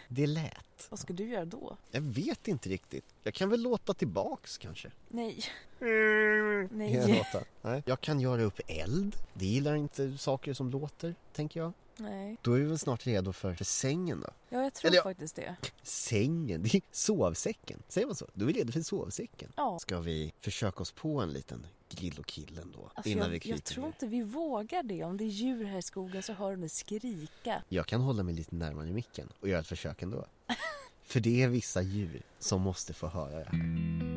det 0.09 0.27
lät. 0.27 0.87
Vad 0.91 0.99
ska 0.99 1.12
du 1.12 1.29
göra 1.29 1.45
då? 1.45 1.77
Jag 1.91 2.01
vet 2.01 2.49
inte 2.49 2.69
riktigt. 2.69 3.05
Jag 3.23 3.35
kan 3.35 3.49
väl 3.49 3.62
låta 3.62 3.95
tillbaks 3.95 4.59
kanske. 4.59 4.91
Nej. 5.09 5.45
Kan 5.79 5.89
jag 5.89 6.73
Nej. 6.73 7.19
låta? 7.19 7.47
Nej. 7.62 7.83
Jag 7.87 8.01
kan 8.01 8.21
göra 8.21 8.43
upp 8.43 8.61
eld. 8.67 9.17
Det 9.35 9.47
gillar 9.47 9.75
inte 9.75 10.19
saker 10.19 10.55
som 10.55 10.71
låter, 10.71 11.15
tänker 11.33 11.61
jag. 11.61 11.73
Nej. 11.97 12.37
Då 12.43 12.53
är 12.53 12.59
vi 12.59 12.65
väl 12.65 12.79
snart 12.79 13.07
redo 13.07 13.33
för, 13.33 13.55
för 13.55 13.65
sängen 13.65 14.21
då. 14.21 14.29
Ja, 14.49 14.63
jag 14.63 14.75
tror 14.75 14.91
Eller 14.91 15.03
faktiskt 15.03 15.37
det. 15.37 15.57
Sängen, 15.83 16.63
det 16.63 16.75
är 16.75 16.83
sovsäcken. 16.93 17.83
Säger 17.89 18.07
man 18.07 18.17
så? 18.17 18.27
Då 18.35 18.45
är 18.45 18.47
vi 18.47 18.53
redo 18.53 18.73
för 18.73 18.83
sovsäcken. 18.83 19.53
Ja. 19.57 19.79
Ska 19.79 20.01
vi 20.01 20.33
försöka 20.41 20.83
oss 20.83 20.93
på 20.93 21.21
en 21.21 21.33
liten 21.33 21.67
grill 21.91 22.19
och 22.19 22.27
killen 22.27 22.73
då? 22.75 22.91
Alltså 22.95 23.11
innan 23.11 23.31
vi 23.31 23.37
jag, 23.37 23.43
kryper 23.43 23.57
jag 23.57 23.65
tror 23.65 23.83
ner? 23.83 23.89
inte 23.89 24.07
vi 24.07 24.23
vågar 24.23 24.83
det. 24.83 25.05
Om 25.05 25.17
det 25.17 25.25
är 25.25 25.29
djur 25.29 25.65
här 25.65 25.79
i 25.79 25.83
skogen 25.83 26.23
så 26.23 26.33
hör 26.33 26.51
de 26.51 26.61
det 26.61 26.69
skrika. 26.69 27.63
Jag 27.69 27.87
kan 27.87 28.01
hålla 28.01 28.23
mig 28.23 28.35
lite 28.35 28.55
närmare 28.55 28.87
micken 28.93 29.29
och 29.41 29.49
göra 29.49 29.61
ett 29.61 29.67
försök 29.67 30.03
ändå. 30.03 30.27
För 31.03 31.21
det 31.21 31.43
är 31.43 31.49
vissa 31.49 31.83
djur 31.83 32.23
som 32.38 32.61
måste 32.62 32.95
få 32.95 33.07
höra 33.07 33.38
det. 33.38 33.51
Mm, 33.53 34.12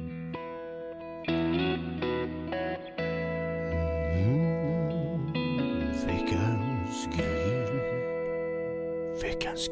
Veckans. 9.56 9.70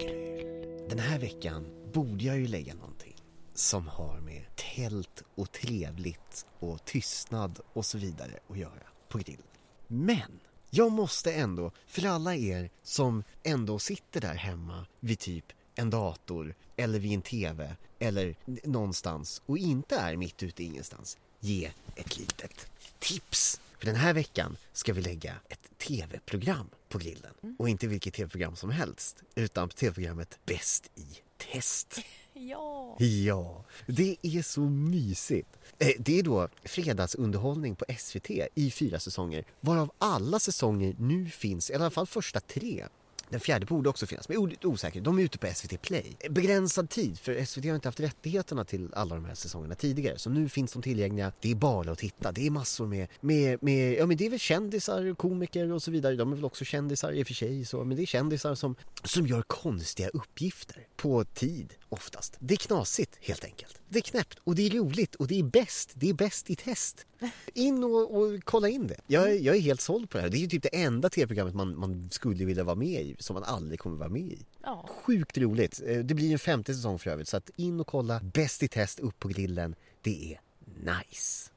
Den 0.89 1.00
här 1.00 1.19
veckan 1.19 1.65
borde 1.93 2.24
jag 2.24 2.38
ju 2.38 2.48
lägga 2.48 2.74
någonting 2.74 3.15
som 3.54 3.88
har 3.88 4.19
med 4.19 4.56
tält 4.56 5.24
och 5.36 5.52
trevligt 5.52 6.46
och 6.60 6.86
tystnad 6.86 7.60
och 7.74 7.86
så 7.86 7.98
vidare 7.98 8.39
att 8.48 8.58
göra 8.58 8.88
på 9.10 9.17
grillen. 9.17 9.43
Men 9.88 10.39
jag 10.69 10.91
måste 10.91 11.34
ändå, 11.34 11.72
för 11.88 12.06
alla 12.06 12.36
er 12.36 12.69
som 12.84 13.24
ändå 13.43 13.80
sitter 13.80 14.22
där 14.22 14.36
hemma 14.36 14.86
vid 15.00 15.19
typ 15.19 15.46
en 15.76 15.89
dator 15.89 16.56
eller 16.76 17.00
vid 17.00 17.13
en 17.13 17.22
TV 17.22 17.76
eller 18.00 18.36
någonstans 18.63 19.41
och 19.46 19.58
inte 19.58 19.96
är 19.96 20.15
mitt 20.15 20.43
ute 20.43 20.63
i 20.63 20.65
ingenstans, 20.65 21.17
ge 21.39 21.72
ett 21.96 22.17
litet 22.17 22.67
tips. 23.00 23.62
För 23.80 23.86
den 23.86 23.96
här 23.96 24.13
veckan 24.13 24.58
ska 24.74 24.93
vi 24.93 25.02
lägga 25.02 25.36
ett 25.50 25.78
TV-program 25.78 26.69
på 26.93 26.99
grillen. 26.99 27.34
Och 27.60 27.69
inte 27.69 27.88
vilket 27.88 28.13
TV-program 28.13 28.56
som 28.56 28.69
helst, 28.69 29.23
utan 29.36 29.69
TV-programmet 29.69 30.39
Bäst 30.45 30.91
i 30.95 31.06
test. 31.51 31.99
Ja. 32.36 32.95
Ja, 32.99 33.65
det 33.88 34.15
är 34.21 34.41
så 34.41 34.62
mysigt. 34.62 35.49
Eh, 35.79 35.89
Det 35.99 36.19
är 36.19 36.23
då 36.23 36.47
fredagsunderhållning 36.63 37.75
på 37.75 37.86
SVT 37.99 38.29
i 38.56 38.71
fyra 38.71 38.99
säsonger, 38.99 39.43
varav 39.60 39.91
alla 39.97 40.39
säsonger 40.39 40.95
nu 40.99 41.29
finns, 41.29 41.69
i 41.69 41.73
alla 41.73 41.89
fall 41.89 42.08
första 42.08 42.39
tre. 42.39 42.86
Den 43.34 43.39
fjärde 43.39 43.65
borde 43.65 43.89
också 43.89 44.06
finnas, 44.06 44.30
men 44.30 44.41
jag 44.41 44.52
är 44.52 44.67
osäker. 44.67 45.02
De 45.02 45.19
är 45.19 45.24
ute 45.24 45.38
på 45.38 45.48
SVT 45.56 45.82
Play. 45.82 46.17
Begränsad 46.30 46.89
tid, 46.89 47.19
för 47.19 47.46
SVT 47.46 47.65
har 47.65 47.76
inte 47.76 47.88
haft 47.88 48.00
rättigheterna 48.00 48.65
till 48.65 48.89
alla 48.93 49.15
de 49.15 49.26
här 49.26 49.36
säsongerna 49.36 49.76
tidigare. 49.76 50.17
Så 50.17 50.30
nu 50.30 50.50
finns 50.50 50.74
de 50.74 50.82
tillgängliga. 50.82 51.32
Det 51.41 51.52
är 51.52 51.56
bara 51.56 51.91
att 51.91 51.98
titta. 51.98 52.32
Det 52.32 52.48
är 52.48 52.52
massor 52.52 52.88
med, 52.88 53.08
med, 53.22 53.63
med 53.63 53.93
ja 53.93 54.06
men 54.06 54.17
det 54.17 54.26
är 54.26 54.30
väl 54.30 54.39
kändisar, 54.39 55.15
komiker 55.15 55.72
och 55.72 55.84
så 55.84 55.91
vidare. 55.91 56.15
De 56.15 56.32
är 56.32 56.36
väl 56.36 56.46
också 56.46 56.65
kändisar 56.65 57.12
i 57.12 57.24
och 57.24 57.28
för 57.28 57.34
sig, 57.34 57.65
så, 57.65 57.84
men 57.84 57.98
det 57.98 58.04
är 58.04 58.06
kändisar 58.06 58.56
som, 58.56 58.76
som 59.04 59.28
gör 59.28 59.41
konstiga 59.41 60.10
uppgifter 60.10 60.88
på 60.96 61.24
tid 61.24 61.74
oftast. 61.93 62.36
Det 62.39 62.53
är 62.53 62.58
knasigt 62.58 63.17
helt 63.21 63.43
enkelt. 63.45 63.79
Det 63.89 63.99
är 63.99 64.03
knäppt 64.03 64.39
och 64.43 64.56
det 64.56 64.65
är 64.65 64.69
roligt 64.69 65.15
och 65.15 65.27
det 65.27 65.39
är 65.39 65.43
bäst. 65.43 65.91
Det 65.93 66.10
är 66.10 66.13
bäst 66.13 66.49
i 66.49 66.56
test. 66.56 67.06
In 67.53 67.84
och, 67.84 68.15
och 68.17 68.39
kolla 68.43 68.69
in 68.69 68.88
det. 68.88 68.97
Jag, 69.08 69.29
är- 69.32 69.39
jag 69.39 69.56
är 69.56 69.60
helt 69.62 69.82
såld 69.82 70.10
på 70.10 70.17
det 70.17 70.21
här. 70.21 70.29
Det 70.29 70.38
är 70.38 70.39
ju 70.39 70.47
typ 70.47 70.63
det 70.63 70.75
enda 70.84 71.10
tv-programmet 71.10 71.56
man, 71.56 71.79
man 71.79 72.10
skulle 72.12 72.45
vilja 72.45 72.63
vara 72.63 72.75
med 72.75 73.01
i 73.01 73.15
som 73.19 73.34
man 73.34 73.43
aldrig 73.43 73.79
kommer 73.79 73.97
vara 73.97 74.10
med 74.10 74.21
i. 74.21 74.45
Ja. 74.63 74.89
Sjukt 75.06 75.38
roligt. 75.38 75.82
Eh, 75.86 75.97
Det 75.97 76.13
blir 76.13 76.32
en 76.34 76.39
femte 76.39 76.73
säsong 76.73 76.99
för 76.99 77.10
övrigt 77.12 77.27
så 77.27 77.38
att 77.38 77.49
in 77.56 77.79
och 77.79 77.88
kolla 77.88 78.19
Bäst 78.19 78.63
i 78.63 78.67
test 78.67 78.99
upp 78.99 79.19
på 79.19 79.27
grillen. 79.27 79.75
Det 80.01 80.34
är 80.34 80.39
nice. 80.93 81.49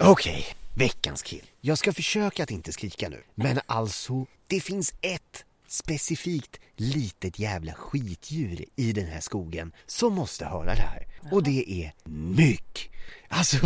Okej, 0.00 0.46
veckans 0.74 1.22
kill. 1.22 1.50
Jag 1.60 1.78
ska 1.78 1.92
försöka 1.92 2.42
att 2.42 2.50
inte 2.50 2.72
skrika 2.72 3.08
nu. 3.08 3.22
Men 3.34 3.60
alltså, 3.66 4.26
det 4.46 4.60
finns 4.60 4.94
ett 5.00 5.44
specifikt 5.66 6.60
litet 6.76 7.38
jävla 7.38 7.72
skitdjur 7.72 8.64
i 8.76 8.92
den 8.92 9.06
här 9.06 9.20
skogen 9.20 9.72
som 9.86 10.14
måste 10.14 10.44
höra 10.44 10.74
det 10.74 10.82
här. 10.82 11.06
Och 11.32 11.42
det 11.42 11.84
är 11.84 11.92
mygg. 12.08 12.90
Alltså, 13.28 13.56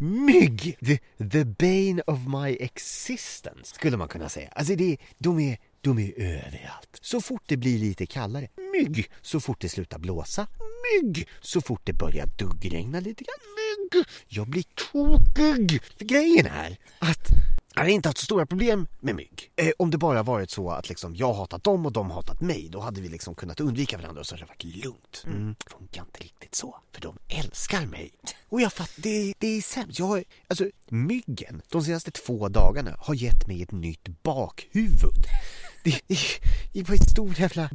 mygg! 0.00 0.78
The, 0.86 0.98
the 1.30 1.44
bane 1.44 2.02
of 2.06 2.18
my 2.26 2.56
existence, 2.60 3.74
skulle 3.74 3.96
man 3.96 4.08
kunna 4.08 4.28
säga. 4.28 4.48
Alltså, 4.52 4.76
det, 4.76 4.96
de, 5.18 5.40
är, 5.40 5.58
de 5.80 5.98
är 5.98 6.12
överallt. 6.20 6.98
Så 7.00 7.20
fort 7.20 7.42
det 7.46 7.56
blir 7.56 7.78
lite 7.78 8.06
kallare, 8.06 8.48
mygg. 8.72 9.10
Så 9.22 9.40
fort 9.40 9.60
det 9.60 9.68
slutar 9.68 9.98
blåsa, 9.98 10.46
mygg. 11.02 11.28
Så 11.40 11.60
fort 11.60 11.80
det 11.84 11.92
börjar 11.92 12.26
duggregna 12.26 13.00
lite 13.00 13.24
grann, 13.24 13.54
mygg. 13.56 13.65
Jag 14.28 14.48
blir 14.48 14.64
tokig. 14.92 15.82
För 15.98 16.04
grejen 16.04 16.46
är 16.46 16.76
att 16.98 17.28
jag 17.74 17.82
har 17.82 17.88
inte 17.88 18.08
haft 18.08 18.18
så 18.18 18.24
stora 18.24 18.46
problem 18.46 18.86
med 19.00 19.14
mygg. 19.14 19.50
Eh, 19.56 19.70
om 19.78 19.90
det 19.90 19.98
bara 19.98 20.22
varit 20.22 20.50
så 20.50 20.70
att 20.70 20.88
liksom, 20.88 21.16
jag 21.16 21.34
hatat 21.34 21.64
dem 21.64 21.86
och 21.86 21.92
de 21.92 22.10
hatat 22.10 22.40
mig, 22.40 22.68
då 22.70 22.80
hade 22.80 23.00
vi 23.00 23.08
liksom 23.08 23.34
kunnat 23.34 23.60
undvika 23.60 23.98
varandra 23.98 24.20
och 24.20 24.26
så 24.26 24.34
hade 24.34 24.44
det 24.44 24.48
varit 24.48 24.84
lugnt. 24.84 25.22
Mm. 25.26 25.54
Funkar 25.66 26.02
inte 26.02 26.20
riktigt 26.20 26.54
så, 26.54 26.80
för 26.92 27.00
de 27.00 27.18
älskar 27.28 27.86
mig. 27.86 28.10
Och 28.48 28.60
jag 28.60 28.72
fattar, 28.72 29.02
det, 29.02 29.34
det 29.38 29.46
är 29.46 29.62
sämst. 29.62 29.98
Jag 29.98 30.06
har, 30.06 30.24
alltså, 30.48 30.64
myggen, 30.88 31.62
de 31.68 31.82
senaste 31.82 32.10
två 32.10 32.48
dagarna 32.48 32.96
har 32.98 33.14
gett 33.14 33.46
mig 33.46 33.62
ett 33.62 33.72
nytt 33.72 34.22
bakhuvud. 34.22 35.26
Det, 35.86 36.80
är 36.80 36.92
en 36.92 36.98
stor 36.98 37.40
jävla 37.40 37.70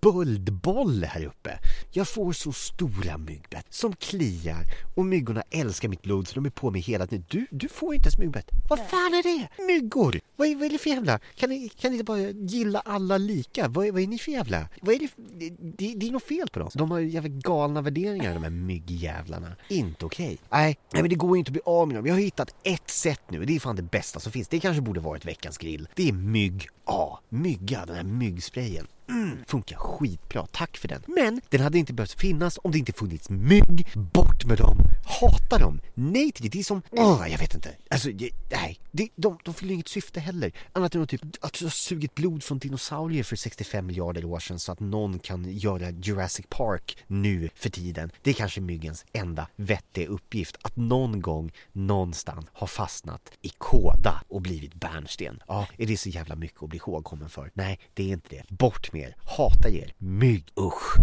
böldboll 0.00 1.04
här 1.04 1.24
uppe. 1.24 1.58
Jag 1.90 2.08
får 2.08 2.32
så 2.32 2.52
stora 2.52 3.18
myggbett 3.18 3.66
som 3.70 3.96
kliar 3.96 4.64
och 4.96 5.04
myggorna 5.04 5.42
älskar 5.50 5.88
mitt 5.88 6.02
blod 6.02 6.28
så 6.28 6.34
de 6.34 6.46
är 6.46 6.50
på 6.50 6.70
mig 6.70 6.80
hela 6.80 7.06
tiden. 7.06 7.24
Du, 7.28 7.46
du 7.50 7.68
får 7.68 7.94
inte 7.94 8.06
ens 8.06 8.18
myggbett. 8.18 8.50
Vad 8.68 8.78
fan 8.78 9.14
är 9.14 9.22
det? 9.22 9.64
Myggor! 9.66 10.20
Vad 10.36 10.48
är, 10.48 10.54
vad 10.54 10.64
är 10.64 10.70
det 10.70 10.78
för 10.78 10.90
jävla? 10.90 11.18
Kan 11.34 11.50
ni, 11.50 11.68
kan 11.68 11.90
ni 11.90 11.94
inte 11.96 12.04
bara 12.04 12.30
gilla 12.30 12.80
alla 12.80 13.18
lika? 13.18 13.68
Vad 13.68 13.86
är, 13.86 13.92
vad 13.92 14.02
är 14.02 14.06
ni 14.06 14.18
för 14.18 14.32
jävla? 14.32 14.68
Vad 14.82 14.94
är 14.94 14.98
det, 14.98 15.08
det, 15.16 15.50
det, 15.60 15.94
det 15.96 16.08
är 16.08 16.10
något 16.10 16.22
fel 16.22 16.48
på 16.52 16.58
dem. 16.58 16.70
De 16.74 16.90
har 16.90 16.98
ju 16.98 17.08
jävla 17.08 17.28
galna 17.28 17.82
värderingar 17.82 18.34
de 18.34 18.42
här 18.42 18.50
myggjävlarna. 18.50 19.56
Inte 19.68 20.06
okej. 20.06 20.24
Okay. 20.26 20.36
Nej, 20.50 20.76
nej, 20.92 21.02
men 21.02 21.10
det 21.10 21.16
går 21.16 21.36
ju 21.36 21.38
inte 21.38 21.48
att 21.48 21.52
bli 21.52 21.62
av 21.64 21.88
med 21.88 21.96
dem. 21.96 22.06
Jag 22.06 22.14
har 22.14 22.20
hittat 22.20 22.54
ett 22.62 22.90
sätt 22.90 23.20
nu. 23.28 23.44
Det 23.44 23.56
är 23.56 23.60
fan 23.60 23.76
det 23.76 23.82
bästa 23.82 24.20
som 24.20 24.32
finns. 24.32 24.48
Det 24.48 24.60
kanske 24.60 24.82
borde 24.82 25.00
varit 25.00 25.24
veckans 25.24 25.58
grill. 25.58 25.88
Det 25.94 26.08
är 26.08 26.12
mygg 26.12 26.68
A. 26.84 27.18
Mygga, 27.54 27.86
den 27.86 27.96
här 27.96 28.04
myggsprayen. 28.04 28.86
Mm, 29.08 29.44
funkar 29.46 29.76
skitbra, 29.76 30.46
tack 30.46 30.76
för 30.76 30.88
den. 30.88 31.02
Men 31.06 31.40
den 31.48 31.60
hade 31.60 31.78
inte 31.78 31.92
behövt 31.92 32.20
finnas 32.20 32.58
om 32.62 32.72
det 32.72 32.78
inte 32.78 32.92
funnits 32.92 33.30
mygg. 33.30 33.88
Bort 33.94 34.44
med 34.44 34.58
dem, 34.58 34.78
hata 35.20 35.58
dem, 35.58 35.80
nej 35.94 36.32
till 36.32 36.42
det. 36.42 36.48
Det 36.48 36.58
är 36.58 36.64
som, 36.64 36.82
åh, 36.90 37.26
jag 37.30 37.38
vet 37.38 37.54
inte. 37.54 37.70
Alltså, 37.90 38.10
det, 38.10 38.30
nej, 38.50 38.80
det, 38.90 39.08
de, 39.16 39.38
de 39.44 39.54
fyller 39.54 39.74
inget 39.74 39.88
syfte 39.88 40.20
heller. 40.20 40.52
Annat 40.72 40.94
än 40.94 41.06
typ 41.06 41.22
att 41.40 41.52
du 41.52 41.64
har 41.64 41.70
sugit 41.70 42.14
blod 42.14 42.42
från 42.42 42.58
dinosaurier 42.58 43.22
för 43.24 43.36
65 43.36 43.86
miljarder 43.86 44.24
år 44.24 44.38
sedan 44.38 44.58
så 44.58 44.72
att 44.72 44.80
någon 44.80 45.18
kan 45.18 45.56
göra 45.58 45.90
Jurassic 45.90 46.46
Park 46.48 46.96
nu 47.06 47.48
för 47.54 47.70
tiden. 47.70 48.10
Det 48.22 48.30
är 48.30 48.34
kanske 48.34 48.60
myggens 48.60 49.04
enda 49.12 49.46
vettiga 49.56 50.06
uppgift. 50.08 50.56
Att 50.62 50.76
någon 50.76 51.20
gång, 51.20 51.52
någonstans, 51.72 52.46
ha 52.52 52.66
fastnat 52.66 53.32
i 53.42 53.48
kåda 53.48 54.22
och 54.28 54.42
blivit 54.42 54.74
bärnsten. 54.74 55.42
Ja, 55.48 55.66
är 55.78 55.86
det 55.86 55.96
så 55.96 56.08
jävla 56.08 56.36
mycket 56.36 56.62
att 56.62 56.68
bli 56.68 56.78
ihågkommen 56.78 57.28
för? 57.28 57.50
Nej, 57.54 57.78
det 57.94 58.02
är 58.02 58.12
inte 58.12 58.28
det. 58.28 58.44
Bort 58.48 58.92
med 58.94 59.08
er, 59.08 59.14
hatar 59.36 59.74
er, 59.74 59.90
mygg, 59.98 60.50
usch. 60.56 60.98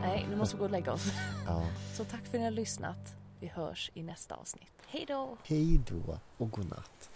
Nej, 0.00 0.26
nu 0.30 0.36
måste 0.36 0.56
vi 0.56 0.58
gå 0.58 0.64
och 0.64 0.70
lägga 0.70 0.92
oss. 0.92 1.12
Ja. 1.46 1.62
Så 1.94 2.04
tack 2.04 2.20
för 2.20 2.28
att 2.28 2.40
ni 2.40 2.44
har 2.44 2.50
lyssnat. 2.50 3.16
Vi 3.40 3.46
hörs 3.46 3.90
i 3.94 4.02
nästa 4.02 4.34
avsnitt. 4.34 4.72
Hej 4.86 5.04
då! 5.08 5.36
Hej 5.44 5.80
då 5.88 6.18
och 6.38 6.50
godnatt. 6.50 7.10